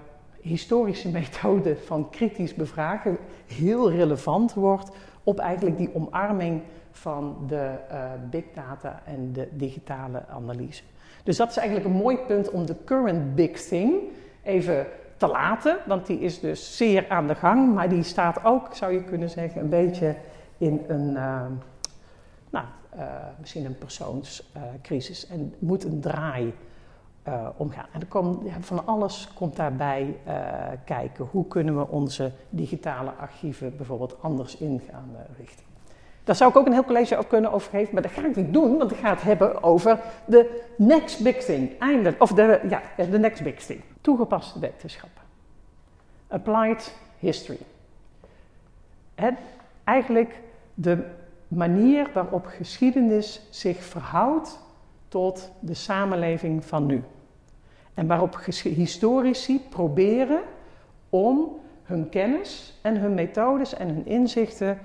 historische 0.41 1.09
methode 1.09 1.77
van 1.77 2.09
kritisch 2.09 2.53
bevragen 2.53 3.17
heel 3.47 3.91
relevant 3.91 4.53
wordt 4.53 4.91
op 5.23 5.39
eigenlijk 5.39 5.77
die 5.77 5.89
omarming 5.93 6.61
van 6.91 7.37
de 7.47 7.69
big 8.29 8.43
data 8.53 9.01
en 9.05 9.33
de 9.33 9.47
digitale 9.51 10.23
analyse. 10.29 10.83
Dus 11.23 11.37
dat 11.37 11.49
is 11.49 11.57
eigenlijk 11.57 11.87
een 11.87 12.01
mooi 12.01 12.17
punt 12.17 12.51
om 12.51 12.65
de 12.65 12.75
current 12.85 13.35
big 13.35 13.61
thing 13.61 13.93
even 14.43 14.85
te 15.17 15.27
laten, 15.27 15.77
want 15.85 16.05
die 16.05 16.19
is 16.19 16.39
dus 16.39 16.77
zeer 16.77 17.05
aan 17.09 17.27
de 17.27 17.35
gang, 17.35 17.73
maar 17.73 17.89
die 17.89 18.03
staat 18.03 18.45
ook, 18.45 18.67
zou 18.75 18.93
je 18.93 19.03
kunnen 19.03 19.29
zeggen, 19.29 19.61
een 19.61 19.69
beetje 19.69 20.15
in 20.57 20.81
een, 20.87 21.17
misschien 23.39 23.65
een 23.65 23.77
persoonscrisis 23.77 25.25
uh, 25.25 25.31
en 25.31 25.53
moet 25.59 25.83
een 25.83 26.01
draai 26.01 26.53
uh, 27.27 27.47
omgaan. 27.57 27.85
En 27.91 28.07
komt, 28.07 28.49
van 28.59 28.85
alles 28.85 29.29
komt 29.33 29.55
daarbij 29.55 30.17
kijken. 30.85 31.25
Hoe 31.31 31.47
kunnen 31.47 31.77
we 31.77 31.87
onze 31.87 32.31
digitale 32.49 33.11
archieven 33.11 33.77
bijvoorbeeld 33.77 34.21
anders 34.21 34.57
in 34.57 34.81
gaan 34.89 35.15
richten? 35.37 35.65
Daar 36.23 36.35
zou 36.35 36.49
ik 36.49 36.57
ook 36.57 36.65
een 36.65 36.73
heel 36.73 36.83
college 36.83 37.17
over 37.17 37.29
kunnen 37.29 37.51
overgeven, 37.51 37.93
maar 37.93 38.03
dat 38.03 38.11
ga 38.11 38.25
ik 38.25 38.35
niet 38.35 38.53
doen, 38.53 38.77
want 38.77 38.91
ik 38.91 38.97
ga 38.97 39.09
het 39.09 39.21
hebben 39.21 39.63
over 39.63 39.99
de 40.25 40.63
next 40.77 41.23
big 41.23 41.37
thing. 41.37 41.79
Eindelijk, 41.79 42.21
of 42.21 42.31
de, 42.31 42.59
ja, 42.69 42.81
de 43.09 43.19
next 43.19 43.43
big 43.43 43.55
thing. 43.55 43.81
Toegepaste 44.01 44.59
wetenschappen. 44.59 45.21
Applied 46.27 46.95
history. 47.19 47.59
Het, 49.15 49.33
eigenlijk 49.83 50.39
de 50.73 51.05
manier 51.55 52.09
waarop 52.13 52.45
geschiedenis 52.45 53.47
zich 53.49 53.83
verhoudt 53.83 54.59
tot 55.07 55.51
de 55.59 55.73
samenleving 55.73 56.65
van 56.65 56.85
nu. 56.85 57.03
En 57.93 58.07
waarop 58.07 58.39
historici 58.63 59.61
proberen 59.69 60.41
om 61.09 61.59
hun 61.83 62.09
kennis 62.09 62.79
en 62.81 62.97
hun 62.97 63.13
methodes 63.13 63.73
en 63.73 63.87
hun 63.87 64.05
inzichten 64.05 64.79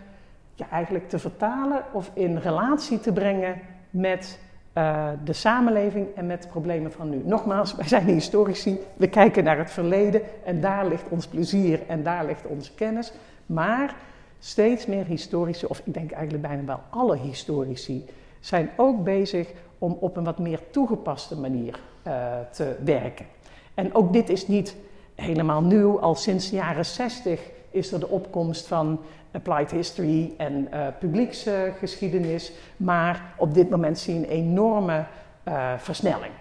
ja, 0.54 0.70
eigenlijk 0.70 1.08
te 1.08 1.18
vertalen 1.18 1.82
of 1.92 2.10
in 2.14 2.36
relatie 2.36 3.00
te 3.00 3.12
brengen 3.12 3.60
met 3.90 4.38
uh, 4.74 5.08
de 5.24 5.32
samenleving 5.32 6.06
en 6.14 6.26
met 6.26 6.42
de 6.42 6.48
problemen 6.48 6.92
van 6.92 7.10
nu. 7.10 7.22
Nogmaals, 7.24 7.74
wij 7.74 7.88
zijn 7.88 8.06
historici, 8.06 8.78
we 8.96 9.08
kijken 9.08 9.44
naar 9.44 9.58
het 9.58 9.70
verleden 9.70 10.22
en 10.44 10.60
daar 10.60 10.86
ligt 10.86 11.08
ons 11.08 11.26
plezier 11.26 11.80
en 11.86 12.02
daar 12.02 12.26
ligt 12.26 12.46
onze 12.46 12.74
kennis. 12.74 13.12
Maar 13.46 13.96
steeds 14.38 14.86
meer 14.86 15.04
historici, 15.04 15.66
of 15.66 15.82
ik 15.84 15.94
denk 15.94 16.10
eigenlijk 16.10 16.42
bijna 16.42 16.64
wel 16.64 16.80
alle 16.90 17.16
historici, 17.16 18.04
zijn 18.40 18.70
ook 18.76 19.04
bezig 19.04 19.48
om 19.78 19.96
op 20.00 20.16
een 20.16 20.24
wat 20.24 20.38
meer 20.38 20.60
toegepaste 20.70 21.36
manier 21.36 21.80
uh, 22.06 22.38
te 22.52 22.76
werken. 22.84 23.26
En 23.74 23.94
ook 23.94 24.12
dit 24.12 24.28
is 24.28 24.48
niet 24.48 24.76
helemaal 25.14 25.62
nieuw, 25.62 26.00
al 26.00 26.14
sinds 26.14 26.50
de 26.50 26.56
jaren 26.56 26.84
60 26.84 27.40
is 27.70 27.92
er 27.92 28.00
de 28.00 28.08
opkomst 28.08 28.66
van 28.66 29.00
applied 29.30 29.70
history 29.70 30.34
en 30.36 30.68
uh, 30.72 30.86
publieksgeschiedenis. 30.98 32.52
maar 32.76 33.34
op 33.36 33.54
dit 33.54 33.70
moment 33.70 33.98
zie 33.98 34.14
je 34.14 34.20
een 34.20 34.30
enorme 34.30 35.04
uh, 35.48 35.72
versnelling. 35.78 36.32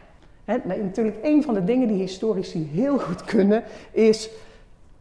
Natuurlijk, 0.64 1.18
een 1.22 1.44
van 1.44 1.54
de 1.54 1.64
dingen 1.64 1.88
die 1.88 1.98
historici 1.98 2.70
heel 2.74 3.00
goed 3.00 3.24
kunnen, 3.24 3.64
is 3.92 4.30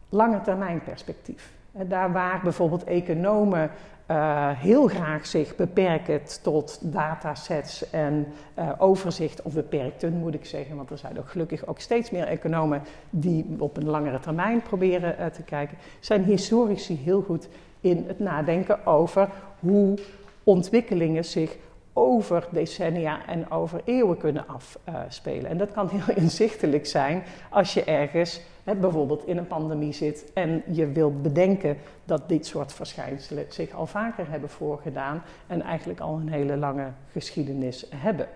lange 0.09 0.41
termijn 0.41 0.81
perspectief. 0.83 1.51
Daar 1.87 2.11
waar 2.11 2.39
bijvoorbeeld 2.43 2.83
economen 2.83 3.71
uh, 4.11 4.49
heel 4.49 4.87
graag 4.87 5.25
zich 5.25 5.55
beperken 5.55 6.21
tot 6.41 6.79
datasets 6.81 7.89
en 7.89 8.27
uh, 8.59 8.69
overzicht, 8.77 9.41
of 9.41 9.53
beperkten 9.53 10.13
moet 10.13 10.33
ik 10.33 10.45
zeggen, 10.45 10.75
want 10.75 10.89
er 10.89 10.97
zijn 10.97 11.19
ook 11.19 11.29
gelukkig 11.29 11.65
ook 11.65 11.79
steeds 11.79 12.11
meer 12.11 12.27
economen 12.27 12.81
die 13.09 13.55
op 13.59 13.77
een 13.77 13.89
langere 13.89 14.19
termijn 14.19 14.61
proberen 14.61 15.31
te 15.31 15.43
kijken, 15.43 15.77
zijn 15.99 16.23
historici 16.23 16.99
heel 17.03 17.21
goed 17.21 17.47
in 17.81 18.03
het 18.07 18.19
nadenken 18.19 18.85
over 18.85 19.29
hoe 19.59 19.97
ontwikkelingen 20.43 21.25
zich 21.25 21.57
over 21.97 22.47
decennia 22.51 23.25
en 23.25 23.51
over 23.51 23.81
eeuwen 23.85 24.17
kunnen 24.17 24.45
afspelen. 24.47 25.49
En 25.49 25.57
dat 25.57 25.71
kan 25.71 25.89
heel 25.89 26.15
inzichtelijk 26.23 26.85
zijn 26.85 27.23
als 27.49 27.73
je 27.73 27.83
ergens 27.83 28.41
bijvoorbeeld 28.63 29.27
in 29.27 29.37
een 29.37 29.47
pandemie 29.47 29.93
zit 29.93 30.31
en 30.33 30.63
je 30.71 30.91
wilt 30.91 31.21
bedenken 31.21 31.77
dat 32.05 32.29
dit 32.29 32.45
soort 32.45 32.73
verschijnselen 32.73 33.45
zich 33.49 33.73
al 33.73 33.85
vaker 33.85 34.29
hebben 34.29 34.49
voorgedaan 34.49 35.23
en 35.47 35.61
eigenlijk 35.61 35.99
al 35.99 36.15
een 36.15 36.29
hele 36.29 36.57
lange 36.57 36.87
geschiedenis 37.11 37.85
hebben. 37.95 38.27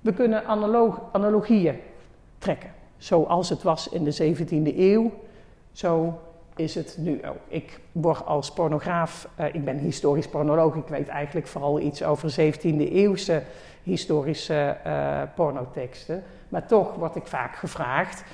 We 0.00 0.12
kunnen 0.12 0.44
analogieën 1.12 1.78
trekken. 2.38 2.70
Zoals 2.96 3.48
het 3.48 3.62
was 3.62 3.88
in 3.88 4.04
de 4.04 4.34
17e 4.34 4.76
eeuw, 4.76 5.10
zo 5.72 6.18
is 6.56 6.74
het 6.74 6.96
nu 6.98 7.24
ook. 7.24 7.36
Ik 7.48 7.80
word 7.92 8.26
als 8.26 8.52
pornograaf, 8.52 9.28
uh, 9.40 9.46
ik 9.54 9.64
ben 9.64 9.78
historisch 9.78 10.28
pornoloog, 10.28 10.74
ik 10.74 10.88
weet 10.88 11.08
eigenlijk 11.08 11.46
vooral 11.46 11.80
iets 11.80 12.02
over 12.02 12.30
17e 12.30 12.92
eeuwse 12.92 13.42
historische 13.82 14.76
uh, 14.86 15.22
pornoteksten. 15.34 16.22
Maar 16.48 16.66
toch 16.66 16.94
word 16.94 17.16
ik 17.16 17.26
vaak 17.26 17.56
gevraagd 17.56 18.24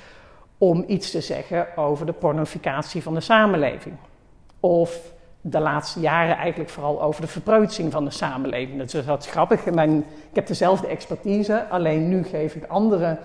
om 0.57 0.83
iets 0.87 1.11
te 1.11 1.21
zeggen 1.21 1.77
over 1.77 2.05
de 2.05 2.13
pornificatie 2.13 3.01
van 3.01 3.13
de 3.13 3.21
samenleving. 3.21 3.95
Of 4.59 5.11
de 5.41 5.59
laatste 5.59 5.99
jaren 5.99 6.37
eigenlijk 6.37 6.69
vooral 6.69 7.01
over 7.01 7.21
de 7.21 7.27
verpreutsing 7.27 7.91
van 7.91 8.05
de 8.05 8.11
samenleving. 8.11 8.77
Dat 8.77 8.93
is 8.93 9.05
wat 9.05 9.27
grappig. 9.27 9.65
Ik 9.65 10.03
heb 10.33 10.47
dezelfde 10.47 10.87
expertise, 10.87 11.67
alleen 11.69 12.09
nu 12.09 12.23
geef 12.23 12.55
ik 12.55 12.65
andere 12.65 13.17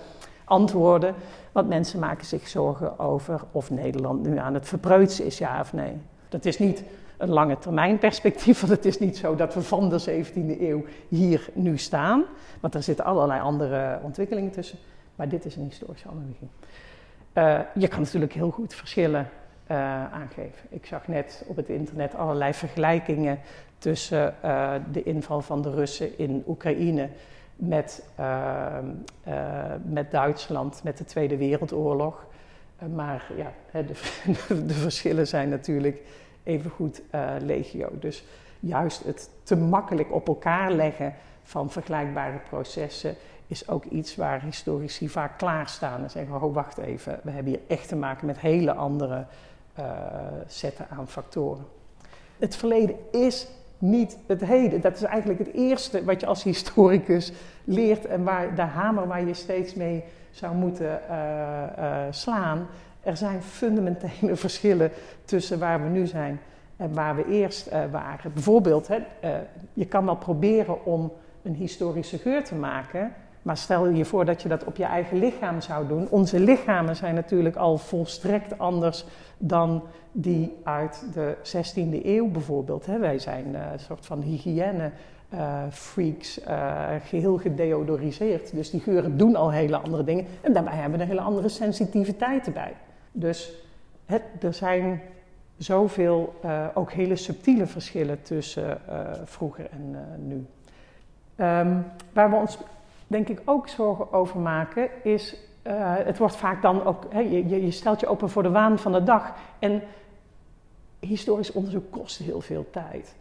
antwoorden. 0.45 1.15
Want 1.59 1.71
mensen 1.71 1.99
maken 1.99 2.27
zich 2.27 2.49
zorgen 2.49 2.99
over 2.99 3.41
of 3.53 3.71
Nederland 3.71 4.27
nu 4.27 4.39
aan 4.39 4.55
het 4.55 4.69
verpreutsen 4.69 5.25
is, 5.25 5.39
ja 5.39 5.61
of 5.61 5.73
nee. 5.73 5.93
Dat 6.29 6.45
is 6.45 6.59
niet 6.59 6.83
een 7.17 7.29
lange 7.29 7.59
termijn 7.59 7.99
perspectief, 7.99 8.61
want 8.61 8.73
het 8.73 8.85
is 8.85 8.99
niet 8.99 9.17
zo 9.17 9.35
dat 9.35 9.55
we 9.55 9.63
van 9.63 9.89
de 9.89 10.25
17e 10.25 10.61
eeuw 10.61 10.85
hier 11.09 11.49
nu 11.53 11.79
staan. 11.79 12.25
Want 12.61 12.75
er 12.75 12.83
zitten 12.83 13.05
allerlei 13.05 13.41
andere 13.41 13.99
ontwikkelingen 14.03 14.51
tussen. 14.51 14.79
Maar 15.17 15.29
dit 15.29 15.45
is 15.45 15.57
een 15.57 15.65
historische 15.65 16.09
analogie. 16.09 16.49
Uh, 17.35 17.61
je 17.83 17.89
kan 17.89 18.01
natuurlijk 18.01 18.33
heel 18.33 18.51
goed 18.51 18.75
verschillen 18.75 19.29
uh, 19.71 19.77
aangeven. 20.13 20.67
Ik 20.69 20.87
zag 20.87 21.09
net 21.09 21.45
op 21.47 21.57
het 21.57 21.69
internet 21.69 22.15
allerlei 22.15 22.55
vergelijkingen 22.55 23.39
tussen 23.79 24.35
uh, 24.45 24.73
de 24.93 25.03
inval 25.03 25.41
van 25.41 25.63
de 25.63 25.71
Russen 25.71 26.19
in 26.19 26.45
Oekraïne 26.47 27.09
met, 27.59 28.05
uh, 28.21 28.79
uh, 29.29 29.65
met 29.85 30.11
Duitsland, 30.11 30.81
met 30.85 30.99
de 30.99 31.05
Tweede 31.05 31.37
Wereldoorlog. 31.37 32.27
Uh, 32.83 32.89
maar 32.95 33.33
ja, 33.37 33.53
de, 33.73 33.85
de, 34.67 34.75
verschillen 34.75 35.27
zijn 35.27 35.49
natuurlijk 35.49 36.01
evengoed 36.43 37.03
legio. 37.39 37.89
Dus 38.01 38.25
juist 38.61 39.05
het 39.05 39.31
te 39.43 39.57
makkelijk 39.57 40.13
op 40.13 40.29
elkaar 40.29 40.73
leggen 40.73 41.15
van 41.43 41.71
vergelijkbare 41.71 42.39
processen 42.49 43.15
is 43.47 43.69
ook 43.69 43.85
iets 43.85 44.17
waar 44.17 44.43
historici 44.43 45.09
vaak 45.09 45.39
klaarstaan 45.39 46.03
en 46.03 46.11
zeggen: 46.11 46.43
oh, 46.43 46.55
wacht 46.55 46.79
even, 46.79 47.21
we 47.23 47.31
hebben 47.31 47.53
hier 47.53 47.63
echt 47.67 47.89
te 47.89 47.97
maken 47.97 48.27
met 48.27 48.39
hele 48.39 48.75
andere 48.75 49.27
setten 50.47 50.87
aan 50.91 51.09
factoren. 51.09 51.67
Het 52.39 52.57
verleden 52.57 52.97
is 53.11 53.49
niet 53.79 54.19
het 54.27 54.45
heden. 54.45 54.81
Dat 54.81 54.97
is 54.97 55.03
eigenlijk 55.03 55.39
het 55.39 55.53
eerste 55.53 56.05
wat 56.05 56.21
je 56.21 56.27
als 56.27 56.43
historicus 56.43 57.33
leert 57.65 58.07
en 58.07 58.25
waar, 58.25 58.55
de 58.55 58.63
hamer 58.63 59.07
waar 59.07 59.27
je 59.27 59.35
steeds 59.35 59.75
mee 59.75 60.05
zou 60.31 60.55
moeten 60.55 61.01
uh, 61.11 61.17
uh, 61.79 62.03
slaan. 62.11 62.67
Er 63.01 63.17
zijn 63.17 63.43
fundamentele 63.43 64.37
verschillen 64.47 64.91
tussen 65.25 65.59
waar 65.59 65.83
we 65.83 65.89
nu 65.89 66.07
zijn 66.07 66.41
en 66.77 66.95
waar 66.95 67.17
we 67.17 67.27
eerst 67.27 67.67
uh, 67.73 67.85
waren. 67.91 68.33
Bijvoorbeeld, 68.33 68.89
hè, 68.89 68.99
je 69.73 69.87
kan 69.87 70.05
wel 70.05 70.17
proberen 70.17 70.85
om 70.85 71.13
een 71.43 71.55
historische 71.55 72.19
geur 72.19 72.45
te 72.45 72.55
maken, 72.55 73.13
maar 73.49 73.57
stel 73.57 73.89
je 73.89 74.05
voor 74.05 74.25
dat 74.25 74.43
je 74.43 74.49
dat 74.49 74.65
op 74.65 74.77
je 74.77 74.85
eigen 74.85 75.19
lichaam 75.19 75.61
zou 75.61 75.87
doen. 75.87 76.09
Onze 76.11 76.41
lichamen 76.41 76.97
zijn 76.97 77.15
natuurlijk 77.15 77.57
al 77.57 77.79
volstrekt 77.79 78.59
anders 78.59 79.05
dan 79.39 79.83
die 80.13 80.57
uit 80.65 81.05
de 81.13 81.37
16e 81.37 82.05
eeuw 82.05 82.29
bijvoorbeeld. 82.31 82.87
Wij 82.87 83.19
zijn 83.19 83.47
uh, 83.49 83.61
een 83.73 83.79
soort 83.79 84.07
van 84.07 84.21
hygiëne. 84.21 84.91
Uh, 85.35 85.63
freaks, 85.71 86.41
uh, 86.41 86.87
geheel 87.05 87.39
gedeodoriseerd. 87.39 88.55
Dus 88.55 88.71
die 88.71 88.81
geuren 88.81 89.17
doen 89.17 89.37
al 89.37 89.53
hele 89.53 89.77
andere 89.77 90.05
dingen. 90.05 90.27
En 90.41 90.53
daarbij 90.53 90.75
hebben 90.75 90.99
we 90.99 91.05
een 91.05 91.11
hele 91.11 91.21
andere 91.21 91.49
sensitiviteit 91.49 92.55
bij. 92.55 92.73
Dus 93.13 93.53
het, 94.07 94.23
er 94.41 94.55
zijn 94.55 95.03
zoveel, 95.57 96.35
ook 96.75 96.93
hele 96.93 97.17
subtiele 97.17 97.67
verschillen 97.67 98.23
tussen 98.23 98.81
vroeger 99.25 99.69
en 99.71 99.97
nu. 100.27 100.47
Um, 101.37 101.85
waar 102.13 102.31
we 102.31 102.37
ons 102.37 102.59
denk 103.09 103.29
ik 103.29 103.43
ook 103.45 103.69
zorgen 103.69 104.13
over 104.13 104.41
maken, 104.41 104.89
is 105.03 105.37
uh, 105.67 105.95
het 105.97 106.19
wordt 106.19 106.37
vaak 106.37 106.63
dan 106.63 106.85
ook, 106.85 107.05
hè, 107.09 107.21
je, 107.21 107.65
je, 107.65 107.71
stelt 107.71 108.01
je 108.01 108.07
open 108.07 108.31
voor 108.31 108.43
de 108.43 108.51
waan 108.51 108.79
van 108.79 108.93
de 108.93 109.03
dag. 109.03 109.35
En 109.59 109.83
historisch 111.01 111.53
onderzoek 111.53 111.91
kost 111.91 112.19
heel 112.19 112.41
veel 112.41 112.67
tijd. 112.71 113.15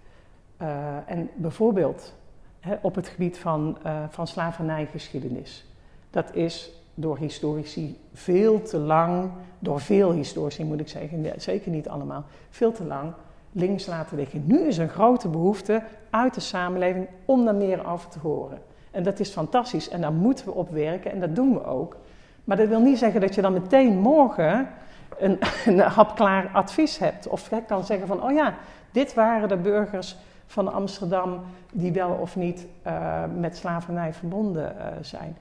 en 1.06 1.30
bijvoorbeeld 1.36 2.14
hè, 2.60 2.76
op 2.82 2.96
het 2.96 3.08
gebied 3.08 3.38
van, 3.38 3.78
van 4.10 4.28
slavernijgeschiedenis. 4.28 5.66
Dat 6.10 6.36
is 6.36 6.72
door 6.94 7.18
historici 7.18 8.00
veel 8.14 8.62
te 8.62 8.78
lang, 8.78 9.32
door 9.60 9.80
veel 9.80 10.12
historici 10.12 10.64
moet 10.64 10.80
ik 10.80 10.88
zeggen, 10.88 11.42
zeker 11.42 11.72
niet 11.72 11.90
allemaal, 11.90 12.24
veel 12.50 12.72
te 12.72 12.84
lang 12.84 13.14
links 13.52 13.86
laten 13.86 14.18
liggen. 14.18 14.44
Nu 14.46 14.60
is 14.60 14.78
een 14.78 14.90
grote 14.90 15.28
behoefte 15.28 15.84
uit 16.10 16.34
de 16.34 16.40
samenleving 16.40 17.08
om 17.26 17.46
daar 17.46 17.56
meer 17.56 17.88
over 17.88 18.10
te 18.10 18.20
horen. 18.20 18.62
En 18.92 19.04
dat 19.04 19.20
is 19.20 19.30
fantastisch 19.30 19.90
en 19.90 20.02
daar 20.02 20.14
moeten 20.14 20.46
we 20.46 20.52
op 20.52 20.70
werken 20.70 21.12
en 21.12 21.20
dat 21.20 21.36
doen 21.36 21.54
we 21.54 21.66
ook. 21.66 21.98
Maar 22.44 22.58
dat 22.58 22.68
wil 22.68 22.80
niet 22.80 22.98
zeggen 22.98 23.22
dat 23.22 23.36
je 23.36 23.42
dan 23.42 23.54
meteen 23.54 24.00
morgen 24.00 24.70
een, 25.18 25.40
een 25.66 25.80
hapklaar 25.80 26.50
advies 26.54 26.98
hebt. 26.98 27.28
Of 27.28 27.50
je 27.50 27.62
kan 27.68 27.86
zeggen 27.86 28.08
van, 28.08 28.24
oh 28.24 28.34
ja, 28.34 28.54
dit 28.92 29.14
waren 29.14 29.50
de 29.50 29.58
burgers 29.58 30.18
van 30.46 30.74
Amsterdam 30.74 31.42
die 31.72 31.92
wel 31.92 32.10
of 32.10 32.36
niet 32.36 32.66
uh, 32.88 33.24
met 33.38 33.58
slavernij 33.58 34.14
verbonden 34.14 34.76
uh, 34.78 34.86
zijn. 35.02 35.38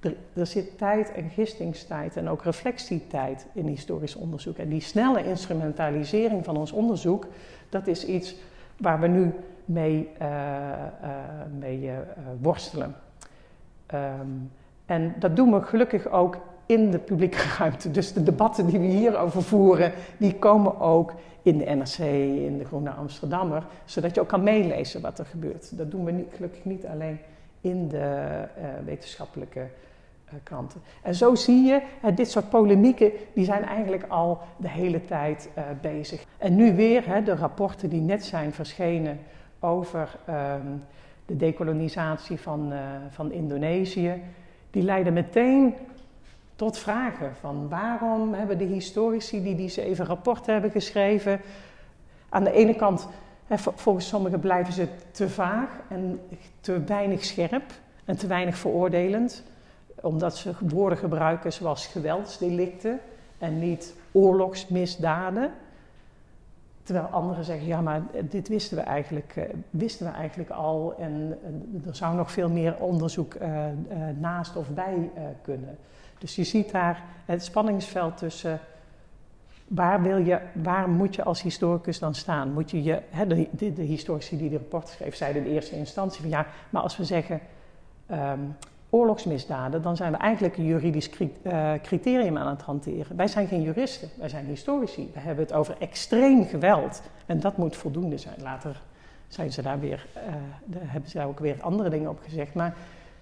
Er, 0.00 0.16
er, 0.32 0.46
zit 0.46 0.78
tijd 0.78 1.12
en 1.12 1.30
gistingstijd 1.30 2.16
en 2.16 2.28
ook 2.28 2.42
reflectietijd 2.42 3.46
in 3.52 3.66
historisch 3.66 4.14
onderzoek. 4.14 4.56
En 4.56 4.68
die 4.68 4.80
snelle 4.80 5.24
instrumentalisering 5.24 6.44
van 6.44 6.56
ons 6.56 6.72
onderzoek, 6.72 7.26
dat 7.68 7.86
is 7.86 8.04
iets 8.04 8.34
waar 8.76 9.00
we 9.00 9.06
nu 9.06 9.34
mee, 9.70 10.08
uh, 10.22 10.28
uh, 10.28 11.08
mee 11.58 11.82
uh, 11.82 11.92
worstelen. 12.40 12.94
Um, 13.94 14.50
en 14.86 15.14
dat 15.18 15.36
doen 15.36 15.52
we 15.52 15.62
gelukkig 15.62 16.08
ook 16.08 16.38
in 16.66 16.90
de 16.90 16.98
publieke 16.98 17.38
ruimte. 17.58 17.90
Dus 17.90 18.12
de 18.12 18.22
debatten 18.22 18.66
die 18.66 18.78
we 18.78 18.86
hierover 18.86 19.42
voeren, 19.42 19.92
die 20.16 20.34
komen 20.34 20.80
ook 20.80 21.14
in 21.42 21.58
de 21.58 21.64
NRC, 21.64 21.98
in 21.98 22.58
de 22.58 22.64
Groene 22.64 22.90
Amsterdammer, 22.90 23.66
zodat 23.84 24.14
je 24.14 24.20
ook 24.20 24.28
kan 24.28 24.42
meelezen 24.42 25.00
wat 25.00 25.18
er 25.18 25.26
gebeurt. 25.26 25.78
Dat 25.78 25.90
doen 25.90 26.04
we 26.04 26.10
niet, 26.10 26.28
gelukkig 26.34 26.64
niet 26.64 26.86
alleen 26.86 27.18
in 27.60 27.88
de 27.88 28.44
wetenschappelijke 28.84 29.66
kranten. 30.42 30.80
En 31.02 31.14
zo 31.14 31.34
zie 31.34 31.64
je, 31.64 31.82
dit 32.14 32.30
soort 32.30 32.48
polemieken, 32.48 33.12
die 33.34 33.44
zijn 33.44 33.64
eigenlijk 33.64 34.04
al 34.08 34.38
de 34.56 34.68
hele 34.68 35.04
tijd 35.04 35.48
uh, 35.58 35.64
bezig. 35.80 36.24
En 36.38 36.56
nu 36.56 36.74
weer, 36.74 37.06
hè, 37.06 37.22
de 37.22 37.34
rapporten 37.34 37.88
die 37.88 38.00
net 38.00 38.24
zijn 38.24 38.52
verschenen 38.52 39.18
over 39.60 40.18
um, 40.28 40.84
de 41.26 41.36
dekolonisatie 41.36 42.40
van, 42.40 42.72
uh, 42.72 42.78
van 43.10 43.32
Indonesië, 43.32 44.22
die 44.70 44.82
leiden 44.82 45.12
meteen 45.12 45.74
tot 46.56 46.78
vragen 46.78 47.34
van 47.40 47.68
waarom 47.68 48.34
hebben 48.34 48.58
de 48.58 48.64
historici 48.64 49.42
die 49.42 49.54
die 49.54 49.68
zeven 49.68 50.04
rapporten 50.06 50.52
hebben 50.52 50.70
geschreven, 50.70 51.40
aan 52.28 52.44
de 52.44 52.52
ene 52.52 52.74
kant, 52.74 53.08
volgens 53.56 54.08
sommigen 54.08 54.40
blijven 54.40 54.72
ze 54.72 54.88
te 55.10 55.28
vaag 55.28 55.68
en 55.88 56.20
te 56.60 56.84
weinig 56.84 57.24
scherp 57.24 57.72
en 58.04 58.16
te 58.16 58.26
weinig 58.26 58.56
veroordelend 58.56 59.44
omdat 60.02 60.36
ze 60.36 60.52
woorden 60.58 60.98
gebruiken 60.98 61.52
zoals 61.52 61.86
geweldsdelicten 61.86 63.00
en 63.38 63.58
niet 63.58 63.94
oorlogsmisdaden. 64.12 65.52
Terwijl 66.90 67.10
anderen 67.10 67.44
zeggen, 67.44 67.66
ja, 67.66 67.80
maar 67.80 68.02
dit 68.22 68.48
wisten 68.48 68.76
we 68.76 68.82
eigenlijk, 68.82 69.36
uh, 69.36 69.44
wisten 69.70 70.06
we 70.06 70.12
eigenlijk 70.12 70.50
al 70.50 70.94
en 70.98 71.38
er 71.86 71.96
zou 71.96 72.16
nog 72.16 72.32
veel 72.32 72.48
meer 72.48 72.76
onderzoek 72.76 73.34
uh, 73.34 73.64
naast 74.18 74.56
of 74.56 74.68
bij 74.68 75.10
kunnen. 75.42 75.78
Dus 76.18 76.36
je 76.36 76.44
ziet 76.44 76.70
daar 76.70 77.02
het 77.24 77.44
spanningsveld 77.44 78.16
tussen 78.16 78.60
waar, 79.66 80.02
wil 80.02 80.16
je, 80.16 80.40
waar 80.52 80.88
moet 80.88 81.14
je 81.14 81.24
als 81.24 81.42
historicus 81.42 81.98
dan 81.98 82.14
staan? 82.14 82.52
Moet 82.52 82.70
je 82.70 82.82
je, 82.82 83.02
hè, 83.10 83.26
de, 83.26 83.48
de, 83.50 83.72
de, 83.72 83.82
historici 83.82 84.36
die 84.36 84.50
de 84.50 84.56
rapport 84.56 84.88
schreef, 84.88 85.14
zeiden 85.14 85.44
in 85.44 85.52
eerste 85.52 85.76
instantie 85.76 86.20
van 86.20 86.30
ja, 86.30 86.46
maar 86.70 86.82
als 86.82 86.96
we 86.96 87.04
zeggen 87.04 87.40
um, 88.10 88.56
oorlogsmisdaden, 88.90 89.82
dan 89.82 89.96
zijn 89.96 90.12
we 90.12 90.18
eigenlijk 90.18 90.56
een 90.56 90.64
juridisch 90.64 91.10
eh, 91.42 91.72
criterium 91.82 92.36
aan 92.36 92.48
het 92.48 92.62
hanteren. 92.62 93.16
Wij 93.16 93.28
zijn 93.28 93.46
geen 93.46 93.62
juristen, 93.62 94.08
wij 94.18 94.28
zijn 94.28 94.46
historici. 94.46 95.10
We 95.14 95.20
hebben 95.20 95.44
het 95.44 95.54
over 95.54 95.76
extreem 95.78 96.44
geweld 96.44 97.02
en 97.26 97.40
dat 97.40 97.56
moet 97.56 97.76
voldoende 97.76 98.18
zijn. 98.18 98.42
Later 98.42 98.82
zijn 99.28 99.52
ze 99.52 99.62
daar 99.62 99.80
weer, 99.80 100.06
uh, 100.16 100.22
hebben 100.76 101.10
ze 101.10 101.16
daar 101.16 101.26
ook 101.26 101.38
weer 101.38 101.62
andere 101.62 101.90
dingen 101.90 102.10
op 102.10 102.20
gezegd. 102.22 102.54
Maar 102.54 102.74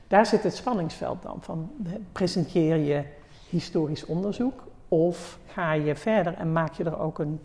daar 0.06 0.26
zit 0.26 0.42
het 0.42 0.56
spanningsveld 0.56 1.22
dan 1.22 1.38
van. 1.40 1.70
Presenteer 2.12 2.76
je 2.76 3.02
historisch 3.48 4.06
onderzoek 4.06 4.66
of 4.88 5.38
ga 5.46 5.72
je 5.72 5.94
verder 5.94 6.34
en 6.34 6.52
maak 6.52 6.72
je 6.72 6.84
er 6.84 6.98
ook 6.98 7.18
een, 7.18 7.40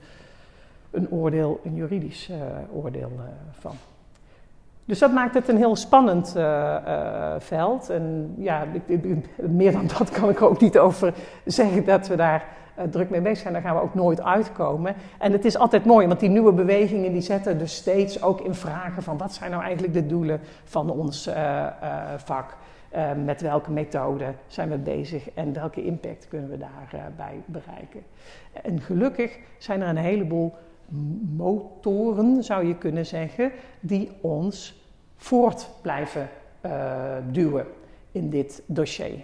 een 0.91 1.10
oordeel, 1.12 1.60
een 1.63 1.76
juridisch 1.76 2.30
uh, 2.30 2.38
oordeel 2.71 3.12
van? 3.52 3.76
Dus 4.86 5.00
dat 5.00 5.12
maakt 5.12 5.34
het 5.34 5.48
een 5.48 5.58
heel 5.58 5.76
spannend 5.76 6.34
uh, 6.38 6.43
uh, 6.88 7.34
veld. 7.38 7.89
En 7.89 8.34
ja, 8.38 8.65
meer 9.36 9.72
dan 9.72 9.88
dat 9.98 10.10
kan 10.10 10.30
ik 10.30 10.41
ook 10.41 10.62
niet 10.62 10.78
over 10.78 11.13
zeggen 11.46 11.86
dat 11.86 12.08
we 12.08 12.15
daar 12.15 12.46
uh, 12.80 12.84
druk 12.84 13.10
mee 13.10 13.22
bezig 13.22 13.38
zijn. 13.38 13.54
Daar 13.54 13.62
gaan 13.62 13.76
we 13.76 13.82
ook 13.82 13.93
nooit 13.93 14.22
uitkomen. 14.22 14.96
En 15.19 15.32
het 15.32 15.46
is 15.46 15.58
altijd 15.58 15.86
mooi, 15.86 16.08
want 16.08 16.19
die 16.19 16.30
nieuwe 16.30 16.52
bewegingen 16.52 17.12
die 17.12 17.22
zetten 17.22 17.58
dus 17.58 17.76
steeds 17.76 18.24
ook 18.24 18.41
in 18.41 18.54
vragen 18.54 19.04
van 19.04 19.17
wat 19.17 19.34
zijn 19.34 19.52
nou 19.52 19.63
eigenlijk 19.63 19.93
de 19.93 20.06
doelen 20.06 20.39
van 20.63 20.89
ons 20.89 21.30
vak. 22.17 22.56
met 23.24 23.41
welke 23.41 23.72
methode 23.72 24.26
zijn 24.48 24.69
we 24.69 24.78
bezig 24.78 25.30
en 25.34 25.54
welke 25.54 25.84
impact 25.84 26.28
kunnen 26.28 26.50
we 26.50 26.58
daarbij 26.58 27.41
bereiken. 27.46 28.04
En 28.63 28.82
gelukkig 28.82 29.39
zijn 29.58 29.82
er 29.82 29.88
een 29.88 29.98
heleboel 29.98 30.54
motoren, 31.36 32.43
zou 32.43 32.65
je 32.65 32.78
kunnen 32.78 33.06
zeggen, 33.06 33.52
die 33.80 34.12
ons 34.22 34.82
voort 35.15 35.69
blijven 35.82 36.30
uh, 36.65 37.15
duwen 37.32 37.65
in 38.12 38.30
dit 38.30 38.63
dossier. 38.65 39.19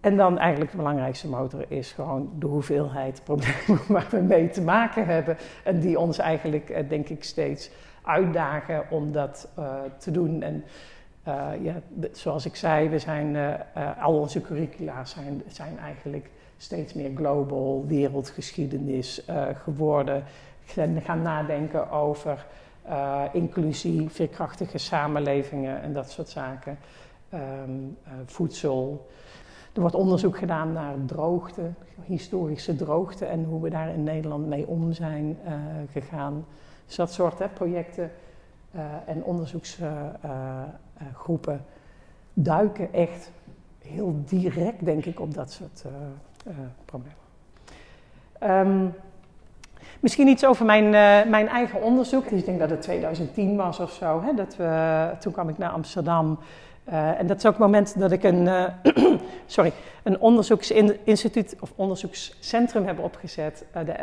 En 0.00 0.16
dan 0.16 0.38
eigenlijk 0.38 0.70
de 0.70 0.76
belangrijkste 0.76 1.28
motor 1.28 1.64
is 1.68 1.92
gewoon 1.92 2.30
de 2.38 2.46
hoeveelheid 2.46 3.20
problemen 3.24 3.80
waar 3.94 4.08
we 4.10 4.20
mee 4.20 4.50
te 4.50 4.62
maken 4.62 5.06
hebben. 5.06 5.36
En 5.64 5.80
die 5.80 5.98
ons 5.98 6.18
eigenlijk, 6.18 6.70
uh, 6.70 6.88
denk 6.88 7.08
ik, 7.08 7.24
steeds 7.24 7.70
uitdagen 8.02 8.84
om 8.90 9.12
dat 9.12 9.48
uh, 9.58 9.74
te 9.98 10.10
doen. 10.10 10.42
En 10.42 10.64
ja, 11.60 11.80
zoals 12.12 12.46
ik 12.46 12.56
zei, 12.56 12.88
we 12.88 12.98
zijn, 12.98 13.36
al 14.00 14.18
onze 14.18 14.40
curricula 14.40 15.04
zijn, 15.04 15.42
zijn 15.46 15.78
eigenlijk 15.78 16.30
steeds 16.56 16.94
meer 16.94 17.10
global, 17.14 17.84
wereldgeschiedenis 17.86 19.26
geworden 19.54 20.24
gaan 21.02 21.22
nadenken 21.22 21.90
over 21.90 22.46
uh, 22.88 23.22
inclusie, 23.32 24.10
veerkrachtige 24.10 24.78
samenlevingen 24.78 25.82
en 25.82 25.92
dat 25.92 26.10
soort 26.10 26.28
zaken. 26.28 26.78
Um, 27.34 27.96
uh, 28.06 28.12
voedsel. 28.24 29.08
Er 29.72 29.80
wordt 29.80 29.96
onderzoek 29.96 30.38
gedaan 30.38 30.72
naar 30.72 30.94
droogte, 31.06 31.70
historische 32.04 32.76
droogte 32.76 33.26
en 33.26 33.44
hoe 33.44 33.62
we 33.62 33.70
daar 33.70 33.88
in 33.88 34.02
Nederland 34.02 34.46
mee 34.46 34.66
om 34.66 34.92
zijn 34.92 35.38
uh, 35.44 35.52
gegaan. 35.92 36.44
Dus 36.86 36.96
dat 36.96 37.12
soort 37.12 37.38
hè, 37.38 37.48
projecten 37.48 38.10
en 39.06 39.24
onderzoeksgroepen 39.24 41.64
duiken 42.34 42.92
echt 42.92 43.30
heel 43.78 44.22
direct, 44.26 44.84
denk 44.84 45.04
ik, 45.04 45.20
op 45.20 45.34
dat 45.34 45.50
soort 45.50 45.84
problemen. 46.84 47.16
Um, 48.42 48.94
Misschien 50.02 50.28
iets 50.28 50.44
over 50.44 50.64
mijn, 50.64 50.84
uh, 50.84 51.30
mijn 51.30 51.48
eigen 51.48 51.82
onderzoek. 51.82 52.28
Dus 52.28 52.38
ik 52.38 52.44
denk 52.44 52.58
dat 52.58 52.70
het 52.70 52.82
2010 52.82 53.56
was 53.56 53.80
of 53.80 53.92
zo. 53.92 54.22
Hè, 54.22 54.34
dat 54.34 54.56
we, 54.56 55.10
toen 55.20 55.32
kwam 55.32 55.48
ik 55.48 55.58
naar 55.58 55.70
Amsterdam. 55.70 56.38
Uh, 56.88 57.18
en 57.20 57.26
dat 57.26 57.36
is 57.36 57.46
ook 57.46 57.52
het 57.52 57.60
moment 57.60 57.98
dat 57.98 58.12
ik 58.12 58.22
een, 58.22 58.46
uh, 58.46 58.66
sorry, 59.46 59.72
een 60.02 60.20
onderzoeksinstituut 60.20 61.56
of 61.60 61.72
onderzoekscentrum 61.76 62.86
heb 62.86 62.98
opgezet. 62.98 63.64
de 63.72 63.94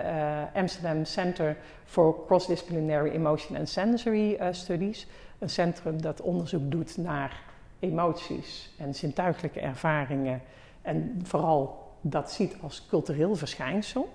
Amsterdam 0.54 1.06
Center 1.06 1.58
for 1.86 2.26
Cross-Disciplinary 2.26 3.10
Emotion 3.10 3.58
and 3.58 3.70
Sensory 3.70 4.40
Studies. 4.52 5.08
Een 5.40 5.50
centrum 5.50 6.02
dat 6.02 6.22
onderzoek 6.22 6.72
doet 6.72 6.98
naar 6.98 7.42
emoties 7.80 8.74
en 8.78 8.96
zintuigelijke 8.96 9.60
ervaringen. 9.60 10.42
En 10.82 11.22
vooral 11.24 11.88
dat 12.02 12.32
ziet 12.32 12.56
als 12.62 12.86
cultureel 12.90 13.36
verschijnsel. 13.36 14.10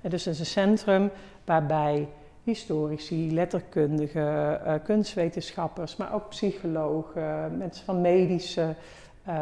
Dus 0.00 0.24
het 0.24 0.34
is 0.34 0.40
een 0.40 0.46
centrum 0.46 1.10
waarbij 1.44 2.08
historici, 2.42 3.34
letterkundigen, 3.34 4.60
uh, 4.66 4.74
kunstwetenschappers, 4.84 5.96
maar 5.96 6.14
ook 6.14 6.28
psychologen, 6.28 7.56
mensen 7.56 7.84
van 7.84 8.00
medische 8.00 8.74
uh, 9.28 9.34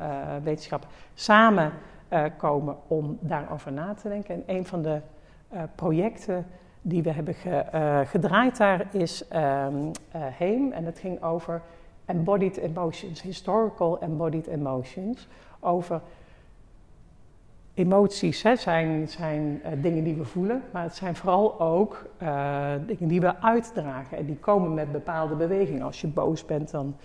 uh, 0.00 0.36
wetenschappen 0.42 0.88
samen 1.14 1.72
komen 2.36 2.76
om 2.86 3.18
daarover 3.20 3.72
na 3.72 3.94
te 3.94 4.08
denken. 4.08 4.34
En 4.34 4.56
een 4.56 4.66
van 4.66 4.82
de 4.82 5.00
projecten 5.74 6.46
die 6.82 7.02
we 7.02 7.10
hebben 7.10 7.34
ge, 7.34 7.64
gedraaid 8.06 8.56
daar 8.56 8.86
is 8.92 9.24
um, 9.32 9.90
HEEM 10.10 10.72
en 10.72 10.84
het 10.84 10.98
ging 10.98 11.22
over 11.22 11.62
embodied 12.04 12.56
emotions, 12.56 13.22
historical 13.22 14.00
embodied 14.00 14.46
emotions, 14.46 15.28
over 15.60 16.00
emoties 17.78 18.42
hè, 18.42 18.56
zijn, 18.56 19.08
zijn 19.08 19.60
uh, 19.64 19.82
dingen 19.82 20.04
die 20.04 20.14
we 20.14 20.24
voelen, 20.24 20.62
maar 20.72 20.82
het 20.82 20.94
zijn 20.94 21.16
vooral 21.16 21.60
ook 21.60 22.06
uh, 22.22 22.72
dingen 22.86 23.08
die 23.08 23.20
we 23.20 23.40
uitdragen. 23.40 24.18
En 24.18 24.26
die 24.26 24.36
komen 24.36 24.74
met 24.74 24.92
bepaalde 24.92 25.34
bewegingen. 25.34 25.82
Als 25.82 26.00
je 26.00 26.06
boos 26.06 26.44
bent, 26.44 26.70
dan 26.70 26.96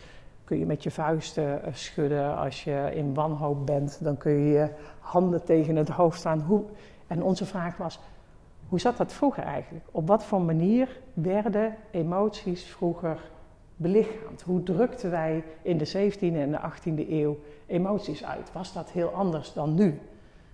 kun 0.43 0.59
je 0.59 0.65
met 0.65 0.83
je 0.83 0.91
vuisten 0.91 1.43
uh, 1.43 1.73
schudden. 1.73 2.37
Als 2.37 2.63
je 2.63 2.91
in 2.93 3.13
wanhoop 3.13 3.65
bent, 3.65 4.03
dan 4.03 4.17
kun 4.17 4.31
je 4.31 4.51
je 4.51 4.69
handen 4.99 5.43
tegen 5.43 5.75
het 5.75 5.89
hoofd 5.89 6.19
staan. 6.19 6.39
Hoe, 6.39 6.63
en 7.07 7.23
onze 7.23 7.45
vraag 7.45 7.77
was, 7.77 7.99
hoe 8.67 8.79
zat 8.79 8.97
dat 8.97 9.13
vroeger 9.13 9.43
eigenlijk? 9.43 9.85
Op 9.91 10.07
wat 10.07 10.23
voor 10.23 10.41
manier 10.41 10.99
werden 11.13 11.75
emoties 11.91 12.65
vroeger 12.65 13.17
belichaamd? 13.75 14.41
Hoe 14.41 14.63
drukten 14.63 15.11
wij 15.11 15.43
in 15.61 15.77
de 15.77 15.87
17e 15.87 16.19
en 16.19 16.51
de 16.51 16.59
18e 16.59 17.09
eeuw 17.09 17.37
emoties 17.65 18.25
uit? 18.25 18.51
Was 18.51 18.73
dat 18.73 18.91
heel 18.91 19.09
anders 19.09 19.53
dan 19.53 19.73
nu? 19.73 19.99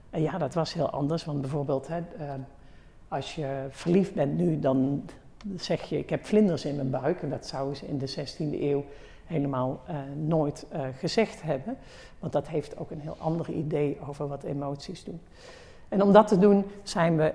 En 0.09 0.21
ja, 0.21 0.37
dat 0.37 0.53
was 0.53 0.73
heel 0.73 0.89
anders, 0.89 1.25
want 1.25 1.41
bijvoorbeeld 1.41 1.87
hè, 1.87 1.97
uh, 1.97 2.33
als 3.07 3.35
je 3.35 3.67
verliefd 3.69 4.13
bent 4.13 4.37
nu, 4.37 4.59
dan 4.59 5.05
zeg 5.55 5.81
je 5.81 5.97
ik 5.97 6.09
heb 6.09 6.25
vlinders 6.25 6.65
in 6.65 6.75
mijn 6.75 6.89
buik. 6.89 7.21
En 7.21 7.29
dat 7.29 7.45
zouden 7.45 7.75
ze 7.75 7.87
in 7.87 7.97
de 7.97 8.09
16e 8.09 8.61
eeuw 8.61 8.85
helemaal 9.25 9.81
uh, 9.89 9.95
nooit 10.27 10.65
gezegd 10.97 11.41
hebben. 11.41 11.77
Want 12.19 12.33
dat 12.33 12.47
heeft 12.47 12.77
ook 12.77 12.91
een 12.91 12.99
heel 12.99 13.17
ander 13.19 13.49
idee 13.49 13.97
over 14.07 14.27
wat 14.27 14.43
emoties 14.43 15.03
doen. 15.03 15.21
En 15.89 16.03
om 16.03 16.13
dat 16.13 16.27
te 16.27 16.37
doen 16.37 16.65
zijn 16.83 17.17
we 17.17 17.33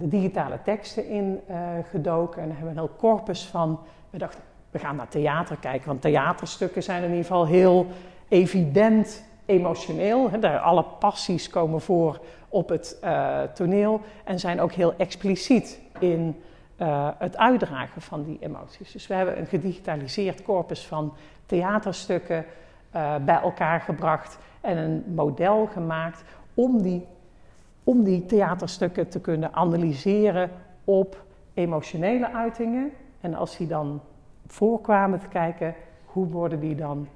de 0.00 0.08
digitale 0.08 0.58
teksten 0.64 1.08
ingedoken 1.08 2.42
en 2.42 2.50
hebben 2.50 2.68
een 2.68 2.76
heel 2.76 2.96
corpus 2.96 3.44
van. 3.44 3.80
We 4.10 4.18
dachten, 4.18 4.40
we 4.70 4.78
gaan 4.78 4.96
naar 4.96 5.08
theater 5.08 5.56
kijken, 5.56 5.88
want 5.88 6.00
theaterstukken 6.00 6.82
zijn 6.82 7.02
in 7.02 7.08
ieder 7.08 7.24
geval 7.24 7.46
heel 7.46 7.86
evident 8.28 9.24
emotioneel. 9.52 10.30
Hè, 10.30 10.38
daar 10.38 10.58
alle 10.58 10.84
passies 10.98 11.48
komen 11.48 11.80
voor 11.80 12.20
op 12.48 12.68
het 12.68 12.98
uh, 13.04 13.42
toneel 13.42 14.00
en 14.24 14.40
zijn 14.40 14.60
ook 14.60 14.72
heel 14.72 14.94
expliciet 14.96 15.80
in 15.98 16.40
uh, 16.78 17.08
het 17.18 17.36
uitdragen 17.36 18.02
van 18.02 18.24
die 18.24 18.38
emoties. 18.40 18.92
Dus 18.92 19.06
we 19.06 19.14
hebben 19.14 19.38
een 19.38 19.46
gedigitaliseerd 19.46 20.42
corpus 20.42 20.86
van 20.86 21.12
theaterstukken 21.46 22.44
uh, 22.94 23.14
bij 23.24 23.40
elkaar 23.40 23.80
gebracht 23.80 24.38
en 24.60 24.76
een 24.76 25.04
model 25.14 25.66
gemaakt 25.66 26.24
om 26.54 26.82
die, 26.82 27.06
om 27.84 28.04
die 28.04 28.26
theaterstukken 28.26 29.08
te 29.08 29.20
kunnen 29.20 29.52
analyseren 29.54 30.50
op 30.84 31.24
emotionele 31.54 32.32
uitingen. 32.32 32.90
En 33.20 33.34
als 33.34 33.56
die 33.56 33.66
dan 33.66 34.00
voorkwamen 34.46 35.18
te 35.18 35.28
kijken, 35.28 35.74
hoe 36.04 36.26
worden 36.26 36.60
die 36.60 36.74
dan 36.74 37.08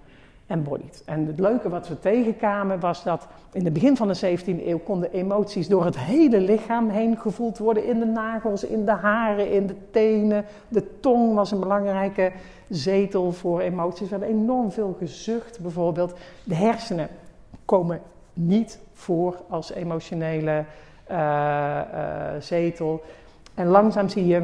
embodied. 0.47 1.03
En 1.05 1.27
het 1.27 1.41
leuke 1.41 1.69
wat 1.69 1.89
we 1.89 1.99
tegenkwamen 1.99 2.81
was 2.81 3.03
dat 3.03 3.27
in 3.53 3.65
het 3.65 3.73
begin 3.73 3.97
van 3.97 4.09
de 4.09 4.39
17e 4.39 4.67
eeuw 4.67 4.79
konden 4.79 5.13
emoties 5.13 5.69
door 5.69 5.85
het 5.85 5.99
hele 5.99 6.41
lichaam 6.41 6.89
heen 6.89 7.17
gevoeld 7.19 7.59
worden. 7.59 7.85
In 7.85 7.99
de 7.99 8.07
nagels, 8.07 8.65
in 8.65 8.85
de 8.85 8.91
haren, 8.91 9.51
in 9.51 9.67
de 9.67 9.77
tenen. 9.91 10.45
De 10.69 11.01
tong 11.01 11.35
was 11.35 11.51
een 11.51 11.61
belangrijke 11.61 12.33
zetel 12.69 13.33
voor 13.33 13.61
emoties. 13.61 14.09
We 14.09 14.17
hebben 14.17 14.29
enorm 14.29 14.73
veel 14.73 14.97
gezucht 14.99 15.61
bijvoorbeeld. 15.61 16.15
De 16.45 16.55
hersenen 16.55 17.09
komen 17.65 18.01
niet 18.33 18.79
voor 18.93 19.37
als 19.49 19.73
emotionele 19.73 20.65
uh, 21.11 21.17
uh, 21.95 22.41
zetel. 22.41 23.03
En 23.55 23.67
langzaam 23.67 24.09
zie 24.09 24.27
je 24.27 24.43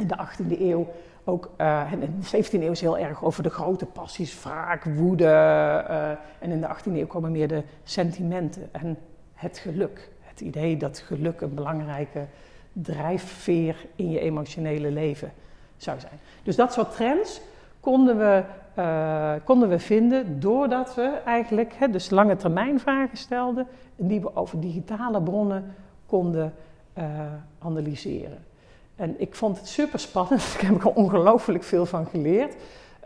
in 0.00 0.06
de 0.06 0.16
18e 0.16 0.60
eeuw 0.60 0.86
ook 1.24 1.50
uh, 1.58 1.92
in 1.92 2.00
de 2.00 2.44
17e 2.44 2.62
eeuw 2.62 2.70
is 2.70 2.80
heel 2.80 2.98
erg 2.98 3.24
over 3.24 3.42
de 3.42 3.50
grote 3.50 3.86
passies, 3.86 4.42
wraak, 4.42 4.84
woede. 4.84 5.24
Uh, 5.24 6.10
en 6.38 6.50
in 6.50 6.60
de 6.60 6.68
18e 6.68 6.92
eeuw 6.92 7.06
komen 7.06 7.32
meer 7.32 7.48
de 7.48 7.62
sentimenten 7.82 8.68
en 8.72 8.98
het 9.34 9.58
geluk. 9.58 10.10
Het 10.20 10.40
idee 10.40 10.76
dat 10.76 10.98
geluk 10.98 11.40
een 11.40 11.54
belangrijke 11.54 12.26
drijfveer 12.72 13.86
in 13.94 14.10
je 14.10 14.20
emotionele 14.20 14.90
leven 14.90 15.32
zou 15.76 16.00
zijn. 16.00 16.18
Dus 16.42 16.56
dat 16.56 16.72
soort 16.72 16.92
trends 16.92 17.40
konden 17.80 18.18
we, 18.18 18.42
uh, 18.78 19.32
konden 19.44 19.68
we 19.68 19.78
vinden 19.78 20.40
doordat 20.40 20.94
we 20.94 21.20
eigenlijk 21.24 21.72
hè, 21.74 21.90
dus 21.90 22.10
lange 22.10 22.36
termijn 22.36 22.80
vragen 22.80 23.16
stelden 23.16 23.66
die 23.96 24.20
we 24.20 24.36
over 24.36 24.60
digitale 24.60 25.22
bronnen 25.22 25.74
konden 26.06 26.54
analyseren. 27.58 28.38
En 29.00 29.20
ik 29.20 29.34
vond 29.34 29.58
het 29.58 29.68
super 29.68 29.98
spannend. 29.98 30.42
Ik 30.54 30.60
heb 30.60 30.84
er 30.84 30.92
ongelooflijk 30.92 31.62
veel 31.62 31.86
van 31.86 32.06
geleerd. 32.06 32.54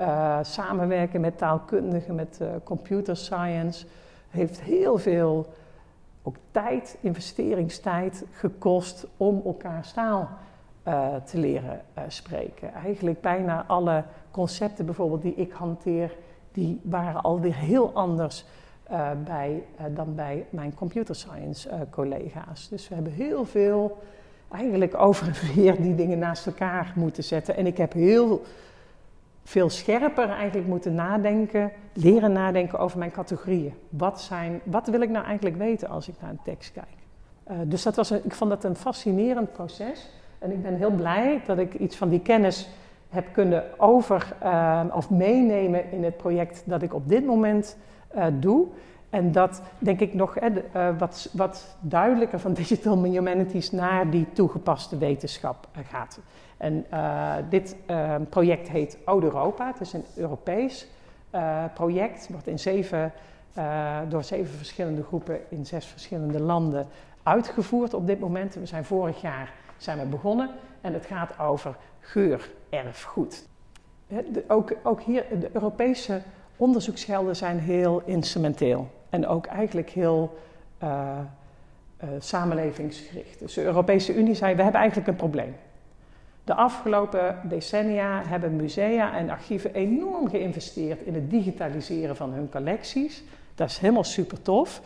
Uh, 0.00 0.38
samenwerken 0.42 1.20
met 1.20 1.38
taalkundigen, 1.38 2.14
met 2.14 2.38
uh, 2.42 2.48
computer 2.64 3.16
science, 3.16 3.86
heeft 4.30 4.60
heel 4.60 4.98
veel 4.98 5.46
ook 6.22 6.36
tijd, 6.50 6.96
investeringstijd 7.00 8.24
gekost 8.32 9.06
om 9.16 9.42
elkaars 9.44 9.92
taal 9.92 10.28
uh, 10.88 11.14
te 11.14 11.38
leren 11.38 11.80
spreken. 12.08 12.72
Eigenlijk 12.72 13.20
bijna 13.20 13.64
alle 13.66 14.04
concepten 14.30 14.84
bijvoorbeeld 14.84 15.22
die 15.22 15.34
ik 15.34 15.52
hanteer, 15.52 16.16
die 16.52 16.80
waren 16.82 17.22
alweer 17.22 17.54
heel 17.54 17.90
anders 17.92 18.44
bij, 19.24 19.62
dan 19.90 20.14
bij 20.14 20.46
mijn 20.50 20.74
computer 20.74 21.14
science 21.14 21.68
collega's. 21.90 22.68
Dus 22.68 22.88
we 22.88 22.94
hebben 22.94 23.12
heel 23.12 23.44
veel 23.44 23.98
eigenlijk 24.52 25.00
over 25.00 25.26
en 25.26 25.54
weer 25.54 25.82
die 25.82 25.94
dingen 25.94 26.18
naast 26.18 26.46
elkaar 26.46 26.92
moeten 26.96 27.24
zetten. 27.24 27.56
En 27.56 27.66
ik 27.66 27.76
heb 27.76 27.92
heel 27.92 28.42
veel 29.44 29.70
scherper 29.70 30.28
eigenlijk 30.28 30.68
moeten 30.68 30.94
nadenken, 30.94 31.72
leren 31.92 32.32
nadenken 32.32 32.78
over 32.78 32.98
mijn 32.98 33.10
categorieën. 33.10 33.74
Wat, 33.88 34.20
zijn, 34.20 34.60
wat 34.64 34.88
wil 34.88 35.00
ik 35.00 35.10
nou 35.10 35.24
eigenlijk 35.24 35.56
weten 35.56 35.88
als 35.88 36.08
ik 36.08 36.14
naar 36.20 36.30
een 36.30 36.42
tekst 36.44 36.72
kijk? 36.72 36.86
Uh, 37.50 37.56
dus 37.64 37.82
dat 37.82 37.96
was 37.96 38.10
ik 38.10 38.34
vond 38.34 38.50
dat 38.50 38.64
een 38.64 38.76
fascinerend 38.76 39.52
proces. 39.52 40.10
En 40.38 40.50
ik 40.50 40.62
ben 40.62 40.76
heel 40.76 40.90
blij 40.90 41.42
dat 41.46 41.58
ik 41.58 41.74
iets 41.74 41.96
van 41.96 42.08
die 42.08 42.20
kennis 42.20 42.68
heb 43.08 43.32
kunnen 43.32 43.64
over 43.80 44.36
uh, 44.42 44.84
of 44.92 45.10
meenemen 45.10 45.92
in 45.92 46.04
het 46.04 46.16
project 46.16 46.62
dat 46.66 46.82
ik 46.82 46.94
op 46.94 47.08
dit 47.08 47.26
moment 47.26 47.76
uh, 48.16 48.26
doe. 48.40 48.66
En 49.14 49.32
dat 49.32 49.62
denk 49.78 50.00
ik 50.00 50.14
nog 50.14 50.36
uh, 50.40 50.98
wat, 50.98 51.28
wat, 51.32 51.76
duidelijker 51.80 52.38
van 52.38 52.52
digital 52.62 53.04
humanities 53.04 53.70
naar 53.70 54.10
die 54.10 54.26
toegepaste 54.32 54.98
wetenschap 54.98 55.68
uh, 55.72 55.84
gaat. 55.88 56.20
En 56.56 56.86
uh, 56.92 57.34
dit 57.48 57.76
project 58.28 58.68
heet 58.68 58.98
Oude 59.04 59.26
Europa. 59.26 59.66
Het 59.66 59.80
is 59.80 59.92
een 59.92 60.04
Europees 60.14 60.88
project, 61.74 62.28
wordt 62.30 62.46
in 62.46 62.58
zeven, 62.58 63.12
door 64.08 64.24
zeven 64.24 64.56
verschillende 64.56 65.02
groepen 65.02 65.40
in 65.48 65.66
zes 65.66 65.86
verschillende 65.86 66.40
landen 66.40 66.86
uitgevoerd 67.22 67.94
op 67.94 68.06
dit 68.06 68.20
moment. 68.20 68.54
We 68.54 68.66
zijn 68.66 68.84
vorig 68.84 69.20
jaar 69.20 69.52
zijn 69.76 69.98
we 69.98 70.04
begonnen 70.04 70.50
en 70.80 70.92
het 70.92 71.06
gaat 71.06 71.38
over 71.38 71.76
geurerfgoed. 72.00 73.46
Ook, 74.48 74.72
ook 74.82 75.00
hier, 75.00 75.24
de 75.40 75.50
Europese 75.52 76.22
onderzoeksgelden 76.56 77.36
zijn 77.36 77.58
heel 77.58 78.02
instrumenteel 78.04 78.88
en 79.14 79.26
ook 79.26 79.46
eigenlijk 79.46 79.90
heel 79.90 80.38
uh, 80.82 81.18
samenlevingsgericht. 82.18 83.38
Dus 83.38 83.54
de 83.54 83.62
Europese 83.62 84.14
Unie 84.14 84.34
zei, 84.34 84.54
we 84.54 84.62
hebben 84.62 84.80
eigenlijk 84.80 85.08
een 85.08 85.16
probleem. 85.16 85.54
De 86.44 86.54
afgelopen 86.54 87.40
decennia 87.48 88.22
hebben 88.26 88.56
musea 88.56 89.16
en 89.16 89.30
archieven 89.30 89.74
enorm 89.74 90.28
geïnvesteerd 90.28 91.00
in 91.02 91.14
het 91.14 91.30
digitaliseren 91.30 92.16
van 92.16 92.32
hun 92.32 92.48
collecties. 92.50 93.24
Dat 93.54 93.70
is 93.70 93.78
helemaal 93.78 94.04
super 94.04 94.42
tof. 94.42 94.80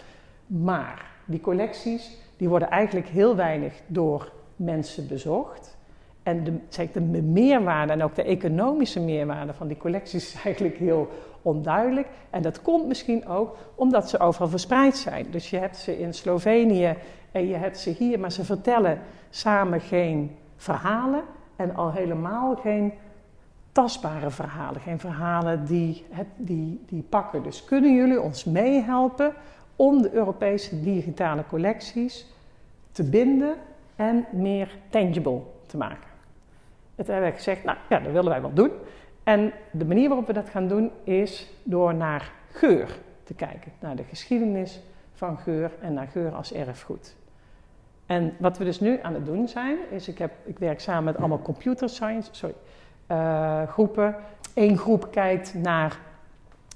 Maar 0.46 1.10
die 1.24 1.40
collecties 1.40 2.16
die 2.36 2.48
worden 2.48 2.70
eigenlijk 2.70 3.08
heel 3.08 3.36
weinig 3.36 3.72
door 3.86 4.32
mensen 4.56 5.08
bezocht. 5.08 5.76
En 6.22 6.44
de, 6.44 6.52
zeg, 6.68 6.92
de 6.92 7.00
meerwaarde 7.00 7.92
en 7.92 8.02
ook 8.02 8.14
de 8.14 8.22
economische 8.22 9.00
meerwaarde 9.00 9.54
van 9.54 9.66
die 9.66 9.76
collecties 9.76 10.34
is 10.34 10.42
eigenlijk 10.44 10.76
heel 10.76 11.08
onduidelijk. 11.42 12.08
En 12.30 12.42
dat 12.42 12.62
komt 12.62 12.86
misschien 12.86 13.26
ook 13.26 13.56
omdat 13.74 14.08
ze 14.08 14.18
overal 14.18 14.48
verspreid 14.48 14.96
zijn. 14.96 15.26
Dus 15.30 15.50
je 15.50 15.58
hebt 15.58 15.76
ze 15.76 15.98
in 15.98 16.14
Slovenië 16.14 16.96
en 17.32 17.46
je 17.46 17.54
hebt 17.54 17.78
ze 17.78 17.90
hier, 17.90 18.20
maar 18.20 18.32
ze 18.32 18.44
vertellen 18.44 19.00
samen 19.30 19.80
geen 19.80 20.36
verhalen 20.56 21.22
en 21.56 21.76
al 21.76 21.92
helemaal 21.92 22.56
geen 22.56 22.92
tastbare 23.72 24.30
verhalen. 24.30 24.80
Geen 24.80 24.98
verhalen 24.98 25.64
die, 25.64 26.04
die, 26.36 26.84
die 26.86 27.02
pakken. 27.02 27.42
Dus 27.42 27.64
kunnen 27.64 27.94
jullie 27.94 28.20
ons 28.20 28.44
meehelpen 28.44 29.32
om 29.76 30.02
de 30.02 30.12
Europese 30.12 30.80
digitale 30.80 31.44
collecties 31.48 32.26
te 32.92 33.04
binden 33.04 33.54
en 33.96 34.26
meer 34.32 34.76
tangible 34.88 35.40
te 35.66 35.76
maken? 35.76 36.08
Het 36.94 37.06
hebben 37.06 37.30
we 37.30 37.36
gezegd, 37.36 37.64
nou 37.64 37.78
ja, 37.88 37.98
dat 37.98 38.12
willen 38.12 38.30
wij 38.30 38.40
wel 38.40 38.54
doen. 38.54 38.70
En 39.28 39.52
de 39.70 39.84
manier 39.84 40.08
waarop 40.08 40.26
we 40.26 40.32
dat 40.32 40.48
gaan 40.48 40.68
doen 40.68 40.90
is 41.04 41.50
door 41.62 41.94
naar 41.94 42.32
geur 42.50 42.98
te 43.24 43.34
kijken. 43.34 43.72
Naar 43.80 43.96
de 43.96 44.02
geschiedenis 44.02 44.80
van 45.14 45.38
geur 45.38 45.70
en 45.80 45.94
naar 45.94 46.06
geur 46.06 46.34
als 46.34 46.52
erfgoed. 46.52 47.16
En 48.06 48.34
wat 48.38 48.58
we 48.58 48.64
dus 48.64 48.80
nu 48.80 48.98
aan 49.02 49.14
het 49.14 49.26
doen 49.26 49.48
zijn, 49.48 49.76
is 49.90 50.08
ik, 50.08 50.18
heb, 50.18 50.32
ik 50.44 50.58
werk 50.58 50.80
samen 50.80 51.04
met 51.04 51.16
allemaal 51.16 51.42
computer 51.42 51.88
science 51.88 52.28
sorry, 52.32 52.54
uh, 53.10 53.62
groepen. 53.62 54.16
Eén 54.54 54.78
groep 54.78 55.08
kijkt 55.10 55.54
naar 55.54 55.98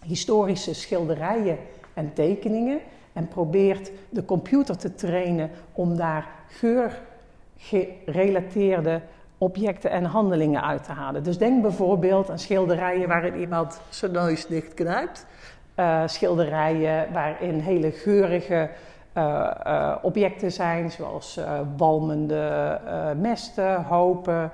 historische 0.03 0.75
schilderijen 0.75 1.59
en 1.95 2.13
tekeningen. 2.13 2.81
En 3.13 3.29
probeert 3.29 3.91
de 4.09 4.25
computer 4.25 4.77
te 4.77 4.95
trainen 4.95 5.51
om 5.73 5.97
daar 5.97 6.29
geurgerelateerde 6.47 9.01
objecten 9.43 9.91
en 9.91 10.05
handelingen 10.05 10.63
uit 10.63 10.85
te 10.85 10.93
halen. 10.93 11.23
Dus 11.23 11.39
denk 11.39 11.63
bijvoorbeeld 11.63 12.31
aan 12.31 12.39
schilderijen 12.39 13.09
waarin 13.09 13.35
iemand 13.35 13.81
zijn 13.89 14.13
neus 14.13 14.47
dichtknijpt. 14.47 15.27
Uh, 15.77 16.03
schilderijen 16.07 17.13
waarin 17.13 17.59
hele 17.59 17.91
geurige 17.91 18.71
uh, 19.17 19.51
uh, 19.67 19.97
objecten 20.03 20.53
zijn, 20.53 20.91
zoals 20.91 21.41
walmende 21.77 22.81
mesten, 23.17 23.83
hopen, 23.83 24.51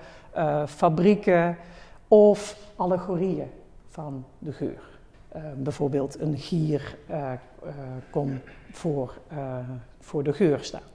fabrieken 0.66 1.57
of 2.09 2.57
allegorieën 2.77 3.51
van 3.88 4.24
de 4.38 4.53
geur. 4.53 4.83
bijvoorbeeld 5.57 6.20
een 6.20 6.38
gier 6.38 6.96
kon 8.11 8.40
voor, 8.72 9.12
voor 10.01 10.22
de 10.22 10.33
geur 10.33 10.59
staan. 10.61 10.88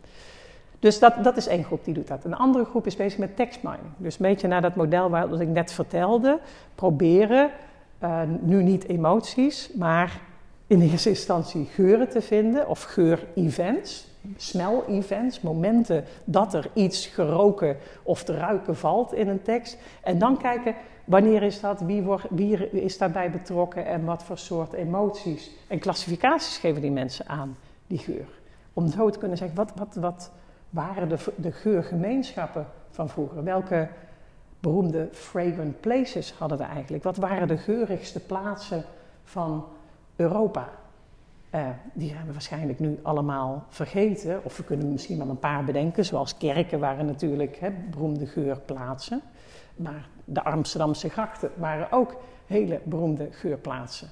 Dus 0.84 1.00
dat, 1.00 1.24
dat 1.24 1.38
is 1.38 1.48
één 1.48 1.64
groep 1.64 1.86
die 1.86 1.94
doet 1.94 2.08
dat. 2.08 2.26
Een 2.26 2.36
andere 2.36 2.66
groep 2.66 2.86
is 2.86 2.96
bezig 2.96 3.20
met 3.20 3.36
tekstmining. 3.36 3.88
Dus 3.98 4.14
een 4.14 4.26
beetje 4.26 4.48
naar 4.48 4.62
dat 4.62 4.76
model 4.76 5.10
wat 5.10 5.40
ik 5.40 5.48
net 5.48 5.72
vertelde. 5.72 6.40
Proberen, 6.76 7.50
uh, 8.04 8.22
nu 8.42 8.64
niet 8.64 8.88
emoties, 8.88 9.70
maar 9.74 10.22
in 10.68 10.82
eerste 10.82 11.10
instantie 11.10 11.66
geuren 11.66 12.10
te 12.10 12.22
vinden. 12.22 12.68
Of 12.68 12.84
geur-events, 12.84 14.08
smell-events, 14.36 15.42
momenten 15.42 16.04
dat 16.24 16.54
er 16.54 16.70
iets 16.74 17.06
geroken 17.06 17.78
of 18.02 18.24
te 18.24 18.38
ruiken 18.38 18.76
valt 18.76 19.14
in 19.14 19.28
een 19.28 19.42
tekst. 19.42 19.78
En 20.02 20.18
dan 20.18 20.38
kijken, 20.38 20.76
wanneer 21.06 21.44
is 21.44 21.60
dat, 21.60 21.82
wie, 21.82 22.04
wie 22.30 22.58
is 22.72 22.98
daarbij 22.98 23.32
betrokken 23.32 23.86
en 23.86 24.06
wat 24.06 24.24
voor 24.24 24.38
soort 24.38 24.74
emoties. 24.74 25.52
En 25.68 25.80
klassificaties 25.80 26.58
geven 26.58 26.82
die 26.82 26.92
mensen 26.92 27.28
aan, 27.28 27.58
die 27.88 28.00
geur. 28.00 28.28
Om 28.74 28.90
zo 28.90 29.10
te 29.10 29.20
kunnen 29.20 29.38
zeggen, 29.38 29.58
wat... 29.58 29.72
wat, 29.76 29.96
wat 29.96 30.32
waren 30.74 31.10
de, 31.10 31.18
de 31.36 31.52
geurgemeenschappen 31.52 32.68
van 32.90 33.10
vroeger? 33.10 33.44
Welke 33.44 33.88
beroemde 34.60 35.08
fragrant 35.12 35.80
places 35.80 36.32
hadden 36.32 36.58
we 36.58 36.64
eigenlijk? 36.64 37.04
Wat 37.04 37.18
waren 37.18 37.48
de 37.48 37.58
geurigste 37.58 38.20
plaatsen 38.20 38.84
van 39.24 39.66
Europa? 40.16 40.70
Uh, 41.56 41.68
die 41.94 42.10
zijn 42.10 42.26
we 42.26 42.32
waarschijnlijk 42.32 42.80
nu 42.80 43.00
allemaal 43.02 43.66
vergeten. 43.70 44.44
Of 44.44 44.58
we 44.58 44.64
kunnen 44.64 44.92
misschien 44.92 45.18
wel 45.18 45.30
een 45.30 45.40
paar 45.40 45.64
bedenken. 45.64 46.06
Zoals 46.06 46.38
kerken 46.38 46.80
waren 46.80 47.06
natuurlijk 47.06 47.56
hè, 47.56 47.72
beroemde 47.90 48.26
geurplaatsen. 48.26 49.22
Maar 49.76 50.08
de 50.26 50.44
Amsterdamse 50.44 51.10
grachten 51.10 51.52
waren 51.56 51.92
ook 51.92 52.16
hele 52.46 52.80
beroemde 52.84 53.28
geurplaatsen. 53.32 54.10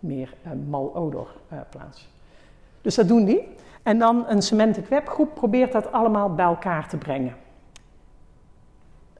Meer 0.00 0.34
uh, 0.46 0.52
malodorplaatsen. 0.68 2.06
Uh, 2.06 2.82
dus 2.82 2.94
dat 2.94 3.08
doen 3.08 3.24
die. 3.24 3.48
En 3.84 3.98
dan 3.98 4.24
een 4.28 4.42
Semantic 4.42 4.86
Webgroep 4.86 5.34
probeert 5.34 5.72
dat 5.72 5.92
allemaal 5.92 6.34
bij 6.34 6.44
elkaar 6.44 6.88
te 6.88 6.96
brengen. 6.96 7.36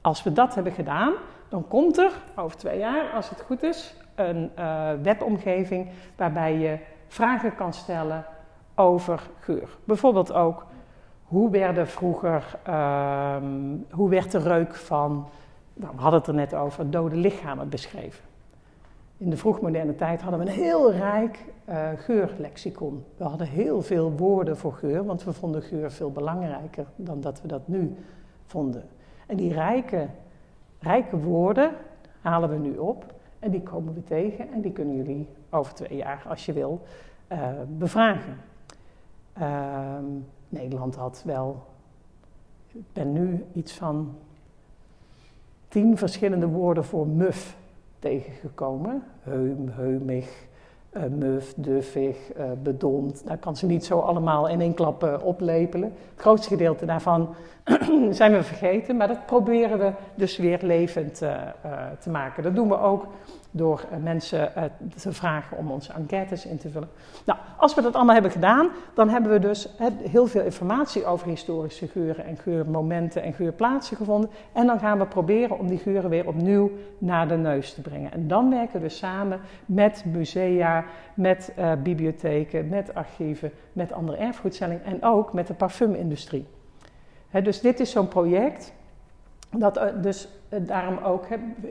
Als 0.01 0.23
we 0.23 0.33
dat 0.33 0.55
hebben 0.55 0.73
gedaan, 0.73 1.13
dan 1.49 1.67
komt 1.67 1.97
er 1.97 2.11
over 2.35 2.57
twee 2.57 2.79
jaar, 2.79 3.09
als 3.13 3.29
het 3.29 3.41
goed 3.41 3.63
is, 3.63 3.95
een 4.15 4.51
uh, 4.59 4.89
webomgeving 5.01 5.89
waarbij 6.15 6.57
je 6.57 6.77
vragen 7.07 7.55
kan 7.55 7.73
stellen 7.73 8.25
over 8.75 9.21
geur. 9.39 9.69
Bijvoorbeeld 9.83 10.33
ook, 10.33 10.65
hoe 11.23 11.49
werden 11.49 11.87
vroeger, 11.87 12.59
uh, 12.67 13.35
hoe 13.91 14.09
werd 14.09 14.31
de 14.31 14.39
reuk 14.39 14.75
van, 14.75 15.29
nou, 15.73 15.95
we 15.95 16.01
hadden 16.01 16.19
het 16.19 16.27
er 16.27 16.35
net 16.35 16.53
over, 16.53 16.89
dode 16.89 17.15
lichamen 17.15 17.69
beschreven. 17.69 18.23
In 19.25 19.31
de 19.31 19.37
vroegmoderne 19.37 19.95
tijd 19.95 20.21
hadden 20.21 20.39
we 20.39 20.45
een 20.45 20.57
heel 20.57 20.91
rijk 20.91 21.45
uh, 21.69 21.89
geurlexicon. 21.95 23.03
We 23.17 23.23
hadden 23.23 23.47
heel 23.47 23.81
veel 23.81 24.11
woorden 24.11 24.57
voor 24.57 24.73
geur, 24.73 25.05
want 25.05 25.23
we 25.23 25.33
vonden 25.33 25.61
geur 25.61 25.91
veel 25.91 26.11
belangrijker 26.11 26.85
dan 26.95 27.21
dat 27.21 27.41
we 27.41 27.47
dat 27.47 27.67
nu 27.67 27.95
vonden. 28.45 28.83
En 29.27 29.37
die 29.37 29.53
rijke, 29.53 30.07
rijke 30.79 31.17
woorden 31.17 31.71
halen 32.21 32.49
we 32.49 32.55
nu 32.55 32.77
op 32.77 33.13
en 33.39 33.51
die 33.51 33.61
komen 33.61 33.93
we 33.93 34.03
tegen 34.03 34.51
en 34.51 34.61
die 34.61 34.71
kunnen 34.71 34.95
jullie 34.95 35.27
over 35.49 35.73
twee 35.73 35.97
jaar, 35.97 36.25
als 36.27 36.45
je 36.45 36.53
wil, 36.53 36.81
uh, 37.31 37.49
bevragen. 37.67 38.37
Uh, 39.37 39.95
Nederland 40.49 40.95
had 40.95 41.21
wel, 41.25 41.63
ik 42.71 42.93
ben 42.93 43.11
nu 43.11 43.45
iets 43.53 43.73
van 43.73 44.15
tien 45.67 45.97
verschillende 45.97 46.47
woorden 46.47 46.83
voor 46.83 47.07
muf 47.07 47.63
tegengekomen. 48.05 49.03
Heum, 49.23 49.69
heumig, 49.75 50.47
uh, 50.97 51.03
muf, 51.03 51.53
duffig, 51.55 52.17
uh, 52.37 52.43
bedomd. 52.63 53.27
Dat 53.27 53.39
kan 53.39 53.55
ze 53.55 53.65
niet 53.65 53.85
zo 53.85 53.99
allemaal 53.99 54.47
in 54.47 54.61
één 54.61 54.73
klap 54.73 55.03
uh, 55.03 55.13
oplepelen. 55.23 55.93
Het 56.11 56.21
grootste 56.21 56.47
gedeelte 56.47 56.85
daarvan 56.85 57.35
zijn 58.09 58.31
we 58.31 58.43
vergeten, 58.43 58.97
maar 58.97 59.07
dat 59.07 59.25
proberen 59.25 59.79
we 59.79 59.91
dus 60.15 60.37
weer 60.37 60.59
levend 60.61 61.15
te 61.99 62.09
maken. 62.09 62.43
Dat 62.43 62.55
doen 62.55 62.67
we 62.67 62.79
ook 62.79 63.07
door 63.55 63.85
uh, 63.91 64.03
mensen 64.03 64.51
uh, 64.57 64.63
te 64.95 65.13
vragen 65.13 65.57
om 65.57 65.71
onze 65.71 65.93
enquêtes 65.93 66.45
in 66.45 66.57
te 66.57 66.69
vullen. 66.69 66.89
Nou, 67.25 67.39
als 67.57 67.75
we 67.75 67.81
dat 67.81 67.95
allemaal 67.95 68.13
hebben 68.13 68.31
gedaan, 68.31 68.69
dan 68.93 69.09
hebben 69.09 69.31
we 69.31 69.39
dus 69.39 69.69
heel 70.09 70.27
veel 70.27 70.41
informatie 70.41 71.05
over 71.05 71.27
historische 71.27 71.87
geuren 71.87 72.25
en 72.25 72.37
geurmomenten 72.37 73.23
en 73.23 73.33
geurplaatsen 73.33 73.97
gevonden. 73.97 74.29
En 74.53 74.65
dan 74.65 74.79
gaan 74.79 74.97
we 74.97 75.05
proberen 75.05 75.59
om 75.59 75.67
die 75.67 75.77
geuren 75.77 76.09
weer 76.09 76.27
opnieuw 76.27 76.71
naar 76.97 77.27
de 77.27 77.37
neus 77.37 77.73
te 77.73 77.81
brengen. 77.81 78.11
En 78.11 78.27
dan 78.27 78.49
werken 78.49 78.81
we 78.81 78.89
samen 78.89 79.39
met 79.65 80.03
musea, 80.05 80.85
met 81.13 81.53
uh, 81.59 81.71
bibliotheken, 81.83 82.69
met 82.69 82.93
archieven, 82.93 83.51
met 83.73 83.91
andere 83.91 84.17
erfgoedstellingen 84.17 84.83
en 84.83 85.03
ook 85.03 85.33
met 85.33 85.47
de 85.47 85.53
parfumindustrie. 85.53 86.45
Dus 87.43 87.61
dit 87.61 87.79
is 87.79 87.91
zo'n 87.91 88.07
project 88.07 88.73
dat 89.59 89.81
dus 90.01 90.27
eh, 90.49 90.59
daarom 90.61 90.97
ook 90.97 91.25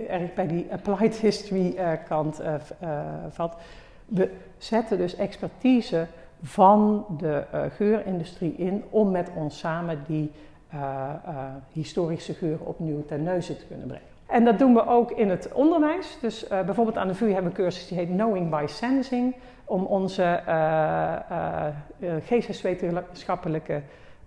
erg 0.08 0.34
bij 0.34 0.46
die 0.46 0.66
applied 0.70 1.16
history 1.16 1.74
uh, 1.76 1.90
kant 2.08 2.40
uh, 2.42 2.54
valt. 3.30 3.54
We 4.06 4.30
zetten 4.58 4.98
dus 4.98 5.16
expertise 5.16 6.06
van 6.42 7.06
de 7.18 7.44
geurindustrie 7.76 8.54
in 8.56 8.84
om 8.90 9.10
met 9.10 9.30
ons 9.34 9.58
samen 9.58 10.04
die 10.06 10.32
historische 11.72 12.34
geuren 12.34 12.66
opnieuw 12.66 13.04
ten 13.04 13.22
neuze 13.22 13.56
te 13.56 13.66
kunnen 13.66 13.86
brengen. 13.86 14.06
En 14.26 14.44
dat 14.44 14.58
doen 14.58 14.74
we 14.74 14.86
ook 14.86 15.10
in 15.10 15.30
het 15.30 15.52
onderwijs. 15.52 16.18
Dus 16.20 16.46
bijvoorbeeld 16.48 16.96
aan 16.96 17.08
de 17.08 17.14
VU 17.14 17.24
hebben 17.24 17.42
we 17.42 17.48
een 17.48 17.64
cursus 17.64 17.88
die 17.88 17.98
heet 17.98 18.08
Knowing 18.08 18.50
by 18.50 18.64
Sensing. 18.66 19.34
Om 19.64 19.84
onze 19.84 20.40
geesteswetenschappelijke 22.24 23.82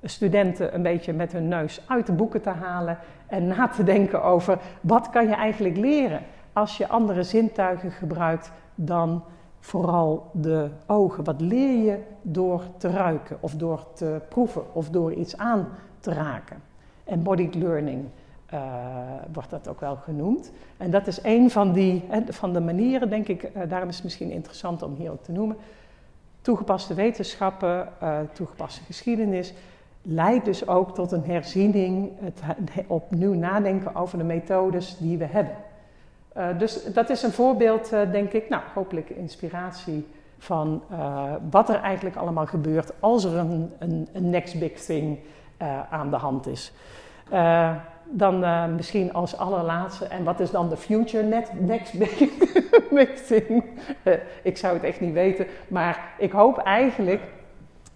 studenten 0.08 0.76
een 0.76 0.82
beetje 0.82 1.14
met 1.14 1.32
hun 1.32 1.48
neus 1.48 1.82
uit 1.88 2.06
de 2.06 2.14
boeken 2.14 2.42
te 2.42 2.50
halen 2.50 2.98
en 3.28 3.48
na 3.48 3.68
te 3.68 3.84
denken 3.84 4.24
over 4.24 4.60
wat 4.82 5.10
kan 5.10 5.28
je 5.28 5.36
eigenlijk 5.36 5.78
leren 5.78 6.22
als 6.54 6.78
je 6.78 6.88
andere 6.88 7.24
zintuigen 7.24 7.92
gebruikt 7.92 8.52
dan 8.76 9.24
vooral 9.60 10.30
de 10.34 10.70
ogen. 10.86 11.24
Wat 11.24 11.42
leer 11.42 11.84
je 11.84 12.00
door 12.22 12.64
te 12.78 12.90
ruiken 12.90 13.38
of 13.40 13.56
door 13.56 13.94
te 13.94 14.22
proeven 14.30 14.76
of 14.76 14.90
door 14.90 15.14
iets 15.14 15.38
aan 15.38 15.68
te 16.00 16.14
raken? 16.14 16.62
Embodied 17.04 17.56
learning 17.56 18.06
uh, 18.54 18.62
wordt 19.34 19.50
dat 19.50 19.68
ook 19.68 19.80
wel 19.80 19.96
genoemd. 19.96 20.52
En 20.78 20.92
dat 20.92 21.08
is 21.08 21.20
een 21.24 21.52
van, 21.52 21.74
die, 21.74 22.04
van 22.28 22.54
de 22.54 22.60
manieren, 22.60 23.10
denk 23.10 23.28
ik, 23.28 23.44
uh, 23.44 23.62
daarom 23.70 23.90
is 23.90 23.96
het 23.96 24.04
misschien 24.04 24.32
interessant 24.32 24.82
om 24.82 24.96
hier 24.96 25.12
ook 25.12 25.24
te 25.24 25.32
noemen. 25.32 25.58
Toegepaste 26.42 26.94
wetenschappen, 26.94 27.90
uh, 28.04 28.20
toegepaste 28.34 28.84
geschiedenis 28.84 29.54
leidt 30.10 30.46
dus 30.46 30.68
ook 30.68 30.96
tot 30.96 31.12
een 31.12 31.24
herziening, 31.26 32.12
het 32.20 32.42
opnieuw 32.88 33.34
nadenken 33.34 33.96
over 33.96 34.18
de 34.18 34.24
methodes 34.24 34.98
die 34.98 35.18
we 35.18 35.26
hebben. 35.26 35.56
Uh, 36.38 36.48
dus 36.58 36.84
dat 36.94 37.10
is 37.10 37.24
een 37.24 37.32
voorbeeld, 37.32 37.94
uh, 37.94 38.12
denk 38.12 38.32
ik, 38.32 38.50
nou, 38.50 38.62
hopelijk 38.74 39.10
inspiratie 39.10 40.08
van 40.38 40.84
uh, 40.92 41.34
wat 41.50 41.70
er 41.70 41.76
eigenlijk 41.76 42.16
allemaal 42.16 42.46
gebeurt 42.46 42.92
als 43.00 43.24
er 43.24 43.38
een, 43.38 43.72
een, 43.80 44.08
een 44.14 44.30
next 44.30 44.60
big 44.60 44.74
thing 44.74 45.20
aan 45.90 46.10
de 46.10 46.16
hand 46.16 46.48
is. 46.48 46.74
dan 48.10 48.76
misschien 48.76 49.14
als 49.14 49.38
allerlaatste, 49.38 50.06
en 50.06 50.24
wat 50.24 50.40
is 50.40 50.52
dan 50.52 50.70
de 50.70 50.78
future 50.78 51.24
net, 51.24 51.52
next 51.60 51.98
big 52.90 53.22
thing? 53.28 53.64
ik 54.44 54.58
zou 54.58 54.74
het 54.74 54.84
echt 54.84 55.02
niet 55.02 55.14
weten, 55.14 55.46
maar 55.68 56.14
ik 56.18 56.32
hoop 56.32 56.58
eigenlijk 56.58 57.22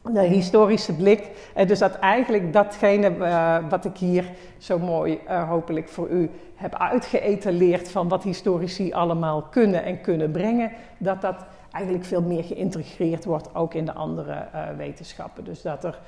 de 0.03 0.21
historische 0.21 0.93
blik. 0.95 1.29
En 1.53 1.67
dus 1.67 1.79
dat 1.79 1.95
eigenlijk 1.95 2.53
datgene 2.53 3.09
uh, 3.09 3.57
wat 3.69 3.85
ik 3.85 3.97
hier 3.97 4.25
zo 4.57 4.79
mooi 4.79 5.19
uh, 5.27 5.49
hopelijk 5.49 5.89
voor 5.89 6.09
u 6.09 6.29
heb 6.55 6.75
uitgeëtaleerd 6.75 7.91
van 7.91 8.07
wat 8.07 8.23
historici 8.23 8.93
allemaal 8.93 9.41
kunnen 9.41 9.83
en 9.83 10.01
kunnen 10.01 10.31
brengen, 10.31 10.71
dat 10.97 11.21
dat 11.21 11.45
eigenlijk 11.71 12.05
veel 12.05 12.21
meer 12.21 12.43
geïntegreerd 12.43 13.25
wordt 13.25 13.55
ook 13.55 13.73
in 13.73 13.85
de 13.85 13.93
andere 13.93 14.45
wetenschappen. 14.77 15.43
Dus 15.43 15.61
dat, 15.61 15.83
er, 15.83 15.99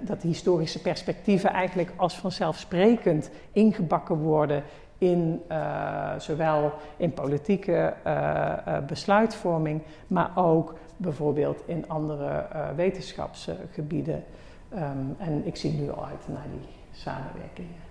dat 0.00 0.22
historische 0.22 0.80
perspectieven 0.80 1.50
eigenlijk 1.50 1.92
als 1.96 2.18
vanzelfsprekend 2.18 3.30
ingebakken 3.52 4.16
worden 4.16 4.62
in 4.98 5.42
zowel 6.18 6.72
in 6.96 7.12
politieke 7.12 7.94
besluitvorming, 8.86 9.82
maar 10.06 10.30
ook 10.34 10.74
bijvoorbeeld 11.04 11.62
in 11.66 11.88
andere 11.88 12.46
wetenschapsgebieden. 12.76 14.24
Um, 14.74 15.14
en 15.18 15.46
ik 15.46 15.56
zie 15.56 15.72
nu 15.72 15.90
al 15.90 16.06
uit 16.06 16.28
naar 16.28 16.46
die 16.50 16.68
samenwerkingen. 16.92 17.82